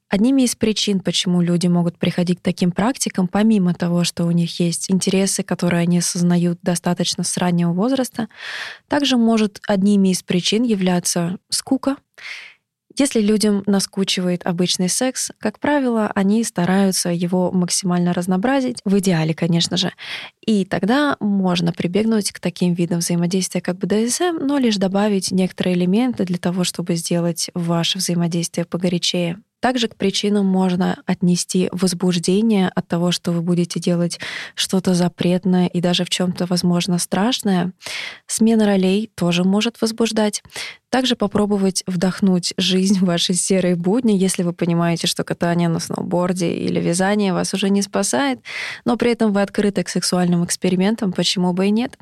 Одними 0.09 0.43
из 0.43 0.55
причин, 0.55 0.99
почему 0.99 1.41
люди 1.41 1.67
могут 1.67 1.97
приходить 1.97 2.39
к 2.39 2.43
таким 2.43 2.71
практикам, 2.71 3.27
помимо 3.27 3.73
того, 3.73 4.03
что 4.03 4.25
у 4.25 4.31
них 4.31 4.59
есть 4.59 4.91
интересы, 4.91 5.43
которые 5.43 5.81
они 5.81 5.99
осознают 5.99 6.59
достаточно 6.61 7.23
с 7.23 7.37
раннего 7.37 7.71
возраста, 7.71 8.27
также 8.87 9.17
может 9.17 9.61
одними 9.65 10.09
из 10.09 10.23
причин 10.23 10.63
являться 10.63 11.37
скука 11.49 11.95
если 12.97 13.21
людям 13.21 13.63
наскучивает 13.65 14.45
обычный 14.45 14.89
секс, 14.89 15.31
как 15.39 15.59
правило, 15.59 16.11
они 16.15 16.43
стараются 16.43 17.09
его 17.09 17.51
максимально 17.51 18.13
разнообразить, 18.13 18.79
в 18.85 18.97
идеале, 18.99 19.33
конечно 19.33 19.77
же. 19.77 19.91
И 20.45 20.65
тогда 20.65 21.17
можно 21.19 21.73
прибегнуть 21.73 22.31
к 22.31 22.39
таким 22.39 22.73
видам 22.73 22.99
взаимодействия, 22.99 23.61
как 23.61 23.77
БДСМ, 23.77 24.37
но 24.41 24.57
лишь 24.57 24.77
добавить 24.77 25.31
некоторые 25.31 25.75
элементы 25.75 26.25
для 26.25 26.37
того, 26.37 26.63
чтобы 26.63 26.95
сделать 26.95 27.49
ваше 27.53 27.97
взаимодействие 27.97 28.65
погорячее. 28.65 29.37
Также 29.59 29.87
к 29.87 29.95
причинам 29.95 30.45
можно 30.45 31.01
отнести 31.05 31.69
возбуждение 31.71 32.69
от 32.69 32.87
того, 32.87 33.11
что 33.11 33.31
вы 33.31 33.41
будете 33.41 33.79
делать 33.79 34.19
что-то 34.53 34.93
запретное 34.93 35.67
и 35.67 35.81
даже 35.81 36.05
в 36.05 36.09
чем-то, 36.09 36.45
возможно, 36.45 36.99
страшное. 36.99 37.71
Смена 38.27 38.65
ролей 38.65 39.09
тоже 39.15 39.43
может 39.43 39.81
возбуждать. 39.81 40.43
Также 40.89 41.15
попробовать 41.15 41.83
вдохнуть 41.87 42.53
жизнь 42.57 42.99
в 42.99 43.05
ваши 43.05 43.33
серые 43.33 43.75
будни, 43.75 44.13
если 44.13 44.43
вы 44.43 44.53
понимаете, 44.53 45.07
что 45.07 45.23
катание 45.23 45.67
на 45.67 45.79
сноуборде 45.79 46.53
или 46.53 46.79
вязание 46.79 47.33
вас 47.33 47.53
уже 47.53 47.69
не 47.69 47.81
спасает, 47.81 48.39
но 48.85 48.95
при 48.95 49.11
этом 49.11 49.33
вы 49.33 49.41
открыты 49.41 49.83
к 49.83 49.89
сексуальным 49.89 50.45
экспериментам, 50.45 51.11
почему 51.11 51.53
бы 51.53 51.67
и 51.67 51.71
нет. 51.71 51.97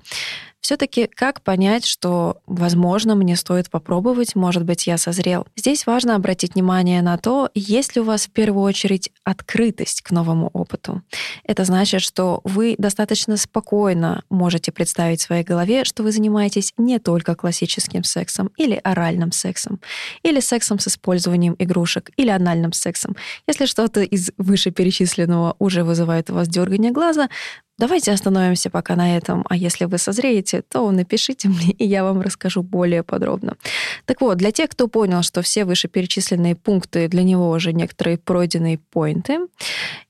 Все-таки 0.63 1.07
как 1.07 1.41
понять, 1.41 1.85
что, 1.85 2.37
возможно, 2.47 3.15
мне 3.15 3.35
стоит 3.35 3.69
попробовать, 3.69 4.33
может 4.33 4.63
быть, 4.63 4.87
я 4.87 4.97
созрел? 4.97 5.45
Здесь 5.57 5.85
важно 5.85 6.15
обратить 6.15 6.55
внимание 6.55 7.01
на 7.01 7.17
то, 7.17 7.49
есть 7.53 7.97
ли 7.97 8.01
у 8.01 8.05
вас 8.05 8.27
в 8.27 8.31
первую 8.31 8.63
очередь 8.63 9.11
открытость 9.25 10.01
к 10.01 10.11
новому 10.11 10.49
опыту. 10.53 11.01
Это 11.43 11.65
значит, 11.65 11.99
что 12.01 12.39
вы 12.45 12.75
достаточно 12.77 13.35
спокойно 13.35 14.23
можете 14.29 14.71
представить 14.71 15.19
в 15.19 15.23
своей 15.23 15.43
голове, 15.43 15.83
что 15.83 16.01
вы 16.01 16.13
занимаетесь 16.13 16.71
не 16.77 16.97
только 16.97 17.35
классическим 17.35 18.05
сексом 18.05 18.49
или 18.55 18.79
оральным 18.85 19.33
сексом, 19.33 19.81
или 20.23 20.39
сексом 20.39 20.79
с 20.79 20.87
использованием 20.87 21.57
игрушек, 21.59 22.11
или 22.15 22.29
анальным 22.29 22.71
сексом. 22.71 23.17
Если 23.49 23.65
что-то 23.65 24.01
из 24.01 24.31
вышеперечисленного 24.37 25.57
уже 25.59 25.83
вызывает 25.83 26.29
у 26.29 26.35
вас 26.35 26.47
дергание 26.47 26.91
глаза, 26.93 27.27
Давайте 27.83 28.13
остановимся 28.13 28.69
пока 28.69 28.95
на 28.95 29.17
этом, 29.17 29.45
а 29.49 29.57
если 29.57 29.83
вы 29.83 29.97
созреете, 29.97 30.61
то 30.61 30.89
напишите 30.89 31.49
мне, 31.49 31.71
и 31.71 31.85
я 31.85 32.05
вам 32.05 32.21
расскажу 32.21 32.63
более 32.63 33.03
подробно. 33.03 33.57
Так 34.05 34.21
вот, 34.21 34.37
для 34.37 34.53
тех, 34.53 34.69
кто 34.69 34.87
понял, 34.87 35.21
что 35.21 35.41
все 35.41 35.65
вышеперечисленные 35.65 36.55
пункты 36.55 37.09
для 37.09 37.23
него 37.23 37.49
уже 37.49 37.73
некоторые 37.73 38.17
пройденные 38.17 38.77
поинты, 38.77 39.39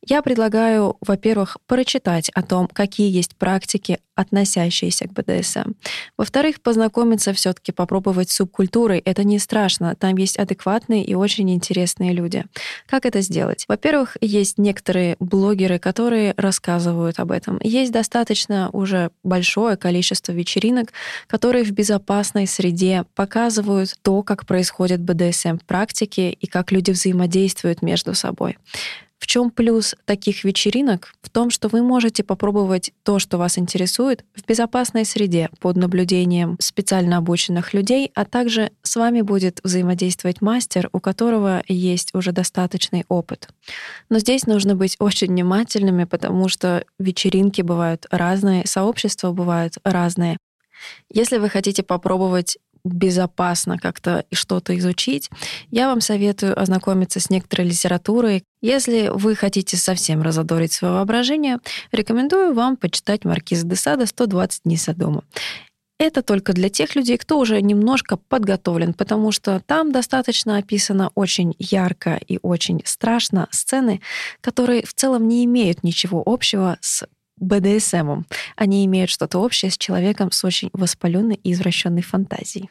я 0.06 0.22
предлагаю, 0.22 0.98
во-первых, 1.02 1.58
прочитать 1.66 2.30
о 2.36 2.44
том, 2.44 2.68
какие 2.72 3.10
есть 3.10 3.36
практики, 3.38 3.98
относящиеся 4.15 5.08
к 5.08 5.13
БДСМ. 5.13 5.73
Во-вторых, 6.17 6.62
познакомиться 6.62 7.34
все-таки, 7.34 7.71
попробовать 7.71 8.32
субкультурой. 8.32 8.99
Это 8.99 9.23
не 9.23 9.39
страшно. 9.39 9.95
Там 9.95 10.17
есть 10.17 10.38
адекватные 10.38 11.04
и 11.04 11.15
очень 11.15 11.49
интересные 11.52 12.13
люди. 12.13 12.45
Как 12.88 13.06
это 13.06 13.21
сделать? 13.21 13.65
Во-первых, 13.67 14.17
есть 14.21 14.58
некоторые 14.58 15.15
блогеры, 15.19 15.80
которые 15.80 16.34
рассказывают 16.38 17.19
об 17.19 17.32
этом. 17.32 17.60
Есть 17.63 17.91
достаточно 17.91 18.69
уже 18.71 19.12
большое 19.23 19.78
количество 19.78 20.32
вечеринок, 20.32 20.93
которые 21.28 21.63
в 21.63 21.71
безопасной 21.71 22.47
среде 22.47 23.06
показывают 23.15 23.95
то, 24.02 24.21
как 24.23 24.45
происходит 24.45 25.02
БДСМ 25.02 25.58
в 25.58 25.65
практике 25.65 26.32
и 26.32 26.47
как 26.47 26.71
люди 26.71 26.91
взаимодействуют 26.91 27.82
между 27.82 28.13
собой. 28.13 28.58
В 29.24 29.26
чем 29.26 29.52
плюс 29.52 29.96
таких 30.04 30.44
вечеринок? 30.44 31.14
В 31.22 31.30
том, 31.30 31.50
что 31.50 31.70
вы 31.70 31.82
можете 31.82 32.26
попробовать 32.26 32.92
то, 33.04 33.20
что 33.20 33.38
вас 33.38 33.58
интересует, 33.58 34.26
в 34.36 34.46
безопасной 34.46 35.06
среде 35.06 35.50
под 35.62 35.78
наблюдением 35.78 36.58
специально 36.60 37.16
обученных 37.16 37.74
людей, 37.74 38.12
а 38.16 38.26
также 38.26 38.74
с 38.82 38.98
вами 38.98 39.22
будет 39.22 39.62
взаимодействовать 39.64 40.42
мастер, 40.42 40.90
у 40.92 41.00
которого 41.00 41.64
есть 41.70 42.14
уже 42.14 42.34
достаточный 42.34 43.06
опыт. 43.08 43.48
Но 44.10 44.20
здесь 44.20 44.46
нужно 44.46 44.76
быть 44.76 44.98
очень 45.00 45.28
внимательными, 45.28 46.04
потому 46.04 46.50
что 46.50 46.84
вечеринки 47.00 47.62
бывают 47.62 48.08
разные, 48.12 48.68
сообщества 48.68 49.32
бывают 49.32 49.76
разные. 49.86 50.36
Если 51.10 51.38
вы 51.38 51.48
хотите 51.48 51.82
попробовать 51.82 52.58
безопасно 52.84 53.78
как-то 53.78 54.26
что-то 54.32 54.78
изучить, 54.78 55.30
я 55.72 55.88
вам 55.88 56.02
советую 56.02 56.60
ознакомиться 56.60 57.19
с 57.19 57.30
некоторой 57.30 57.67
литературой. 57.67 58.43
Если 58.62 59.10
вы 59.13 59.36
хотите 59.36 59.78
совсем 59.78 60.22
разодорить 60.22 60.74
свое 60.74 60.96
воображение, 60.96 61.58
рекомендую 61.91 62.54
вам 62.54 62.78
почитать 62.78 63.26
Маркиза 63.26 63.65
де 63.65 63.76
Сада 63.76 64.04
«120 64.04 64.62
дней 64.65 64.78
Содома». 64.78 65.24
Это 66.00 66.22
только 66.22 66.54
для 66.54 66.69
тех 66.69 66.96
людей, 66.96 67.17
кто 67.17 67.39
уже 67.39 67.62
немножко 67.62 68.17
подготовлен, 68.17 68.93
потому 68.93 69.32
что 69.32 69.62
там 69.65 69.91
достаточно 69.91 70.58
описано 70.58 71.12
очень 71.15 71.56
ярко 71.60 72.19
и 72.28 72.39
очень 72.41 72.82
страшно 72.84 73.48
сцены, 73.52 74.02
которые 74.41 74.86
в 74.86 74.93
целом 74.93 75.28
не 75.28 75.46
имеют 75.46 75.84
ничего 75.84 76.22
общего 76.26 76.78
с 76.82 77.06
БДСМом. 77.38 78.26
Они 78.56 78.86
имеют 78.86 79.10
что-то 79.10 79.39
общее 79.39 79.72
с 79.72 79.78
человеком 79.78 80.32
с 80.32 80.43
очень 80.43 80.69
воспаленной 80.74 81.39
и 81.43 81.54
извращенной 81.54 82.02
фантазией. 82.02 82.69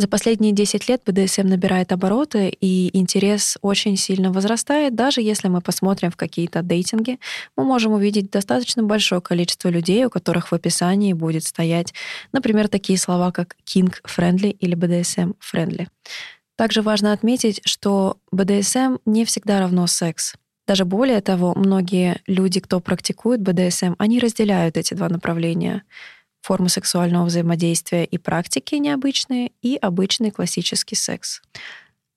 За 0.00 0.06
последние 0.06 0.52
10 0.52 0.88
лет 0.88 1.02
БДСМ 1.04 1.48
набирает 1.48 1.90
обороты, 1.90 2.56
и 2.60 2.96
интерес 2.96 3.58
очень 3.62 3.96
сильно 3.96 4.30
возрастает. 4.30 4.94
Даже 4.94 5.20
если 5.20 5.48
мы 5.48 5.60
посмотрим 5.60 6.12
в 6.12 6.16
какие-то 6.16 6.62
дейтинги, 6.62 7.18
мы 7.56 7.64
можем 7.64 7.94
увидеть 7.94 8.30
достаточно 8.30 8.84
большое 8.84 9.20
количество 9.20 9.68
людей, 9.68 10.04
у 10.04 10.10
которых 10.10 10.52
в 10.52 10.54
описании 10.54 11.14
будет 11.14 11.42
стоять, 11.42 11.94
например, 12.30 12.68
такие 12.68 12.96
слова, 12.96 13.32
как 13.32 13.56
king-friendly 13.66 14.50
или 14.50 14.76
BDSM-friendly. 14.76 15.88
Также 16.56 16.82
важно 16.82 17.12
отметить, 17.12 17.60
что 17.64 18.18
БДСМ 18.30 18.98
не 19.04 19.24
всегда 19.24 19.58
равно 19.58 19.88
секс. 19.88 20.34
Даже 20.68 20.84
более 20.84 21.22
того, 21.22 21.54
многие 21.56 22.20
люди, 22.26 22.60
кто 22.60 22.78
практикует 22.78 23.40
БДСМ, 23.40 23.94
они 23.96 24.20
разделяют 24.20 24.76
эти 24.76 24.92
два 24.92 25.08
направления 25.08 25.82
формы 26.42 26.68
сексуального 26.68 27.24
взаимодействия 27.24 28.04
и 28.04 28.18
практики 28.18 28.74
необычные, 28.74 29.52
и 29.62 29.76
обычный 29.76 30.30
классический 30.30 30.94
секс. 30.94 31.40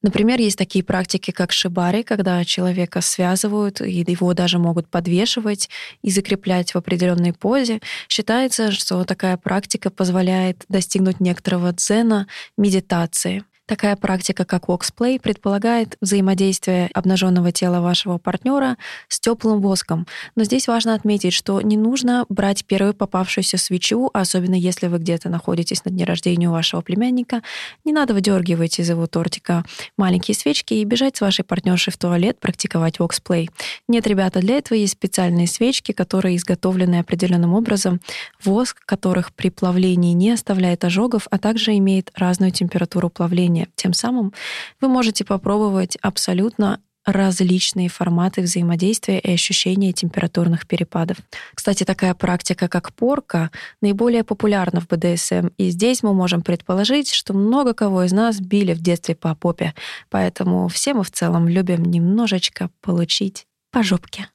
Например, 0.02 0.38
есть 0.40 0.58
такие 0.58 0.84
практики, 0.84 1.32
как 1.32 1.54
шибари, 1.54 2.04
когда 2.04 2.44
человека 2.44 3.00
связывают, 3.00 3.80
и 3.80 4.04
его 4.06 4.34
даже 4.34 4.58
могут 4.60 4.90
подвешивать 4.90 5.70
и 6.02 6.12
закреплять 6.12 6.74
в 6.74 6.78
определенной 6.78 7.32
позе. 7.32 7.80
Считается, 8.10 8.72
что 8.72 9.06
такая 9.06 9.38
практика 9.38 9.90
позволяет 9.90 10.66
достигнуть 10.68 11.22
некоторого 11.22 11.72
дзена, 11.72 12.28
медитации. 12.58 13.46
Такая 13.72 13.96
практика, 13.96 14.44
как 14.44 14.66
walksplay, 14.66 15.18
предполагает 15.18 15.96
взаимодействие 16.02 16.90
обнаженного 16.94 17.54
тела 17.54 17.80
вашего 17.80 18.18
партнера 18.18 18.76
с 19.08 19.18
теплым 19.18 19.62
воском. 19.62 20.08
Но 20.36 20.44
здесь 20.44 20.68
важно 20.68 20.94
отметить, 20.94 21.32
что 21.32 21.62
не 21.62 21.78
нужно 21.78 22.26
брать 22.28 22.66
первую 22.66 22.94
попавшуюся 22.94 23.58
свечу, 23.58 24.10
особенно 24.14 24.56
если 24.56 24.88
вы 24.88 24.98
где-то 24.98 25.30
находитесь 25.30 25.86
на 25.86 25.92
дне 25.92 26.04
рождения 26.04 26.50
у 26.50 26.52
вашего 26.52 26.82
племянника. 26.82 27.44
Не 27.86 27.94
надо 27.94 28.14
выдергивать 28.14 28.78
из 28.78 28.90
его 28.90 29.08
тортика 29.08 29.64
маленькие 29.98 30.36
свечки 30.36 30.74
и 30.74 30.84
бежать 30.84 31.16
с 31.16 31.22
вашей 31.22 31.46
партнершей 31.46 31.94
в 31.94 31.98
туалет 31.98 32.42
практиковать 32.42 32.98
walksplay. 32.98 33.48
Нет, 33.88 34.06
ребята, 34.06 34.42
для 34.42 34.58
этого 34.58 34.78
есть 34.78 34.92
специальные 34.92 35.48
свечки, 35.48 35.94
которые 35.94 36.36
изготовлены 36.36 37.00
определенным 37.00 37.54
образом, 37.54 38.02
воск 38.44 38.86
которых 38.86 39.32
при 39.32 39.50
плавлении 39.50 40.12
не 40.12 40.32
оставляет 40.32 40.84
ожогов, 40.84 41.30
а 41.32 41.38
также 41.38 41.78
имеет 41.78 42.12
разную 42.16 42.52
температуру 42.52 43.10
плавления 43.10 43.61
плане. 43.62 43.68
Тем 43.76 43.94
самым 43.94 44.34
вы 44.80 44.88
можете 44.88 45.24
попробовать 45.24 45.98
абсолютно 46.02 46.80
различные 47.04 47.90
форматы 47.90 48.42
взаимодействия 48.42 49.20
и 49.20 49.34
ощущения 49.34 49.92
температурных 49.92 50.68
перепадов. 50.68 51.18
Кстати, 51.56 51.84
такая 51.84 52.14
практика, 52.14 52.68
как 52.68 52.94
порка, 52.94 53.50
наиболее 53.82 54.24
популярна 54.24 54.82
в 54.82 54.88
БДСМ, 54.88 55.50
и 55.58 55.72
здесь 55.72 56.04
мы 56.04 56.14
можем 56.14 56.44
предположить, 56.44 57.12
что 57.12 57.34
много 57.34 57.74
кого 57.74 58.04
из 58.04 58.12
нас 58.12 58.40
били 58.40 58.74
в 58.74 58.82
детстве 58.82 59.16
по 59.16 59.34
попе, 59.34 59.74
поэтому 60.12 60.68
все 60.68 60.94
мы 60.94 61.04
в 61.04 61.10
целом 61.10 61.48
любим 61.48 61.86
немножечко 61.86 62.70
получить 62.82 63.48
по 63.72 63.82
жопке. 63.82 64.28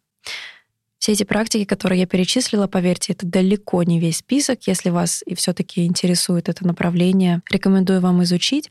Все 0.98 1.12
эти 1.12 1.24
практики, 1.24 1.64
которые 1.64 2.00
я 2.00 2.06
перечислила, 2.06 2.66
поверьте, 2.66 3.12
это 3.12 3.26
далеко 3.26 3.82
не 3.82 4.00
весь 4.00 4.18
список. 4.18 4.66
Если 4.66 4.90
вас 4.90 5.22
и 5.26 5.34
все-таки 5.34 5.84
интересует 5.84 6.48
это 6.48 6.66
направление, 6.66 7.42
рекомендую 7.50 8.00
вам 8.00 8.22
изучить. 8.22 8.70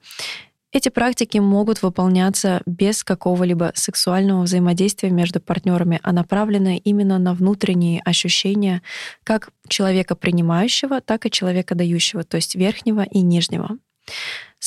Эти 0.75 0.89
практики 0.89 1.37
могут 1.37 1.81
выполняться 1.83 2.61
без 2.65 3.05
какого-либо 3.05 3.71
сексуального 3.75 4.41
взаимодействия 4.41 5.09
между 5.09 5.39
партнерами, 5.39 6.01
а 6.03 6.11
направлены 6.11 6.77
именно 6.83 7.17
на 7.17 7.33
внутренние 7.33 8.01
ощущения 8.01 8.81
как 9.23 9.51
человека 9.69 10.15
принимающего, 10.15 10.99
так 10.99 11.25
и 11.25 11.31
человека 11.31 11.75
дающего, 11.75 12.25
то 12.25 12.35
есть 12.35 12.55
верхнего 12.55 13.03
и 13.03 13.21
нижнего. 13.21 13.77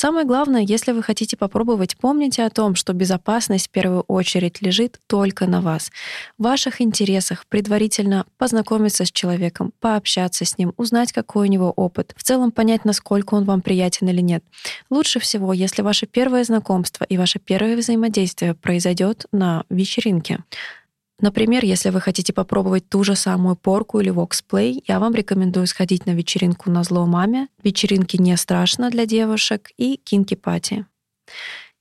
Самое 0.01 0.25
главное, 0.25 0.61
если 0.61 0.93
вы 0.93 1.03
хотите 1.03 1.35
попробовать, 1.35 1.97
помните 1.97 2.45
о 2.45 2.49
том, 2.49 2.75
что 2.75 2.93
безопасность 2.93 3.67
в 3.67 3.69
первую 3.69 4.03
очередь 4.03 4.61
лежит 4.61 4.97
только 5.07 5.45
на 5.45 5.59
вас. 5.59 5.91
В 6.37 6.43
ваших 6.43 6.79
интересах 6.79 7.45
предварительно 7.47 8.25
познакомиться 8.37 9.03
с 9.03 9.11
человеком, 9.11 9.73
пообщаться 9.81 10.45
с 10.45 10.57
ним, 10.57 10.73
узнать, 10.77 11.11
какой 11.11 11.49
у 11.49 11.51
него 11.51 11.71
опыт, 11.71 12.13
в 12.15 12.23
целом 12.23 12.51
понять, 12.51 12.85
насколько 12.85 13.33
он 13.33 13.43
вам 13.43 13.61
приятен 13.61 14.07
или 14.07 14.21
нет. 14.21 14.41
Лучше 14.89 15.19
всего, 15.19 15.51
если 15.51 15.81
ваше 15.81 16.05
первое 16.05 16.45
знакомство 16.45 17.03
и 17.03 17.17
ваше 17.17 17.39
первое 17.39 17.75
взаимодействие 17.75 18.53
произойдет 18.53 19.25
на 19.33 19.65
вечеринке. 19.69 20.45
Например, 21.21 21.65
если 21.65 21.89
вы 21.89 22.01
хотите 22.01 22.31
попробовать 22.33 22.87
ту 22.87 23.03
же 23.03 23.15
самую 23.15 23.55
порку 23.55 23.99
или 23.99 24.09
воксплей, 24.09 24.83
я 24.87 24.99
вам 24.99 25.13
рекомендую 25.13 25.67
сходить 25.67 26.05
на 26.05 26.11
вечеринку 26.11 26.71
на 26.71 26.83
зло 26.83 27.05
маме. 27.05 27.47
Вечеринки 27.63 28.17
не 28.17 28.37
страшно 28.37 28.89
для 28.89 29.05
девушек 29.05 29.69
и 29.77 29.97
кинки-пати. 29.97 30.85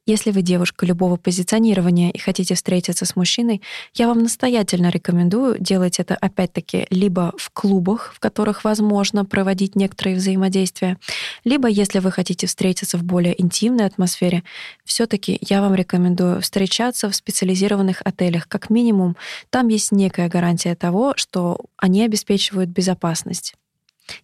Если 0.09 0.31
вы 0.31 0.41
девушка 0.41 0.87
любого 0.87 1.17
позиционирования 1.17 2.11
и 2.11 2.19
хотите 2.19 2.55
встретиться 2.55 3.05
с 3.05 3.15
мужчиной, 3.15 3.61
я 3.93 4.09
вам 4.09 4.23
настоятельно 4.23 4.89
рекомендую 4.89 5.59
делать 5.61 6.01
это 6.01 6.15
опять-таки 6.15 6.87
либо 6.89 7.35
в 7.37 7.51
клубах, 7.51 8.15
в 8.15 8.19
которых 8.19 8.65
возможно 8.65 9.27
проводить 9.27 9.77
некоторые 9.77 10.17
взаимодействия, 10.17 10.97
либо 11.45 11.69
если 11.69 11.99
вы 11.99 12.11
хотите 12.11 12.47
встретиться 12.47 12.97
в 12.97 13.05
более 13.05 13.39
интимной 13.39 13.85
атмосфере, 13.85 14.45
все-таки 14.87 15.37
я 15.43 15.61
вам 15.61 15.75
рекомендую 15.75 16.41
встречаться 16.41 17.11
в 17.11 17.15
специализированных 17.15 18.01
отелях. 18.03 18.49
Как 18.49 18.71
минимум, 18.71 19.15
там 19.51 19.69
есть 19.69 19.93
некая 19.93 20.31
гарантия 20.31 20.75
того, 20.75 21.13
что 21.17 21.61
они 21.77 22.03
обеспечивают 22.03 22.71
безопасность. 22.71 23.57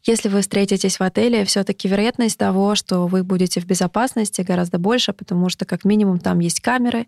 Если 0.04 0.28
вы 0.28 0.40
встретитесь 0.40 0.98
в 0.98 1.02
отеле, 1.02 1.44
все-таки 1.44 1.88
вероятность 1.88 2.38
того, 2.38 2.74
что 2.74 3.06
вы 3.06 3.22
будете 3.22 3.60
в 3.60 3.66
безопасности, 3.66 4.42
гораздо 4.42 4.78
больше, 4.78 5.12
потому 5.12 5.48
что 5.48 5.64
как 5.64 5.84
минимум 5.84 6.18
там 6.18 6.40
есть 6.40 6.60
камеры, 6.60 7.06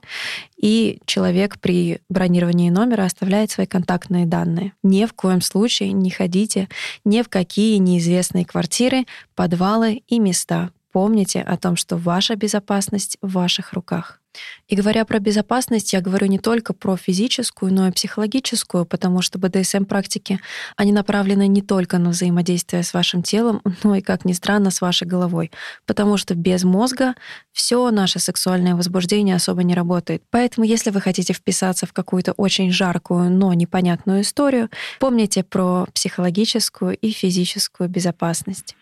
и 0.57 1.01
человек 1.07 1.59
при 1.61 2.01
бронировании 2.09 2.71
номера 2.71 3.05
оставляет 3.05 3.51
свои 3.51 3.67
контактные 3.67 4.27
данные. 4.27 4.73
Ни 4.83 5.05
в 5.05 5.13
коем 5.13 5.41
случае 5.41 5.93
не 5.93 6.11
ходите 6.11 6.69
ни 7.05 7.23
в 7.23 7.29
какие 7.29 7.77
неизвестные 7.79 8.45
квартиры, 8.45 9.07
подвалы 9.35 10.03
и 10.09 10.19
места. 10.19 10.71
Помните 10.93 11.41
о 11.41 11.57
том, 11.57 11.77
что 11.77 11.97
ваша 11.97 12.37
безопасность 12.37 13.19
в 13.21 13.33
ваших 13.33 13.73
руках. 13.75 14.21
И 14.69 14.77
говоря 14.77 15.05
про 15.05 15.19
безопасность, 15.19 15.93
я 15.93 16.01
говорю 16.01 16.27
не 16.27 16.39
только 16.39 16.73
про 16.73 16.97
физическую, 16.97 17.73
но 17.73 17.89
и 17.89 17.93
психологическую, 17.93 18.85
потому 18.85 19.23
что 19.23 19.39
БДСМ-практики, 19.39 20.41
они 20.77 20.93
направлены 20.93 21.47
не 21.47 21.63
только 21.63 21.99
на 21.99 22.11
взаимодействие 22.11 22.83
с 22.83 22.93
вашим 22.95 23.23
телом, 23.23 23.63
но 23.83 23.97
и, 23.97 24.01
как 24.01 24.25
ни 24.25 24.33
странно, 24.33 24.71
с 24.71 24.81
вашей 24.81 25.07
головой. 25.07 25.51
Потому 25.87 26.17
что 26.17 26.35
без 26.35 26.65
мозга 26.65 27.15
все 27.53 27.91
наше 27.91 28.19
сексуальное 28.19 28.75
возбуждение 28.75 29.37
особо 29.37 29.63
не 29.63 29.75
работает. 29.75 30.23
Поэтому, 30.31 30.67
если 30.67 30.91
вы 30.91 31.01
хотите 31.01 31.33
вписаться 31.33 31.87
в 31.87 31.93
какую-то 31.93 32.33
очень 32.33 32.71
жаркую, 32.71 33.31
но 33.31 33.53
непонятную 33.55 34.23
историю, 34.23 34.71
помните 34.99 35.43
про 35.43 35.87
психологическую 35.95 36.97
и 36.97 37.11
физическую 37.11 37.89
безопасность. 37.89 38.75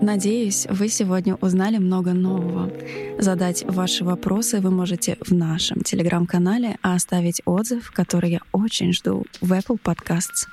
Надеюсь, 0.00 0.66
вы 0.70 0.88
сегодня 0.88 1.34
узнали 1.36 1.78
много 1.78 2.12
нового. 2.12 2.72
Задать 3.18 3.64
ваши 3.64 4.04
вопросы 4.04 4.60
вы 4.60 4.70
можете 4.70 5.18
в 5.20 5.32
нашем 5.32 5.82
телеграм-канале, 5.82 6.78
а 6.82 6.94
оставить 6.94 7.42
отзыв, 7.44 7.90
который 7.90 8.30
я 8.30 8.40
очень 8.52 8.92
жду, 8.92 9.24
в 9.40 9.52
Apple 9.52 9.78
Podcasts. 9.82 10.48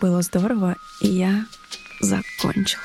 Было 0.00 0.22
здорово, 0.22 0.76
и 1.00 1.08
я 1.08 1.46
закончила. 2.00 2.82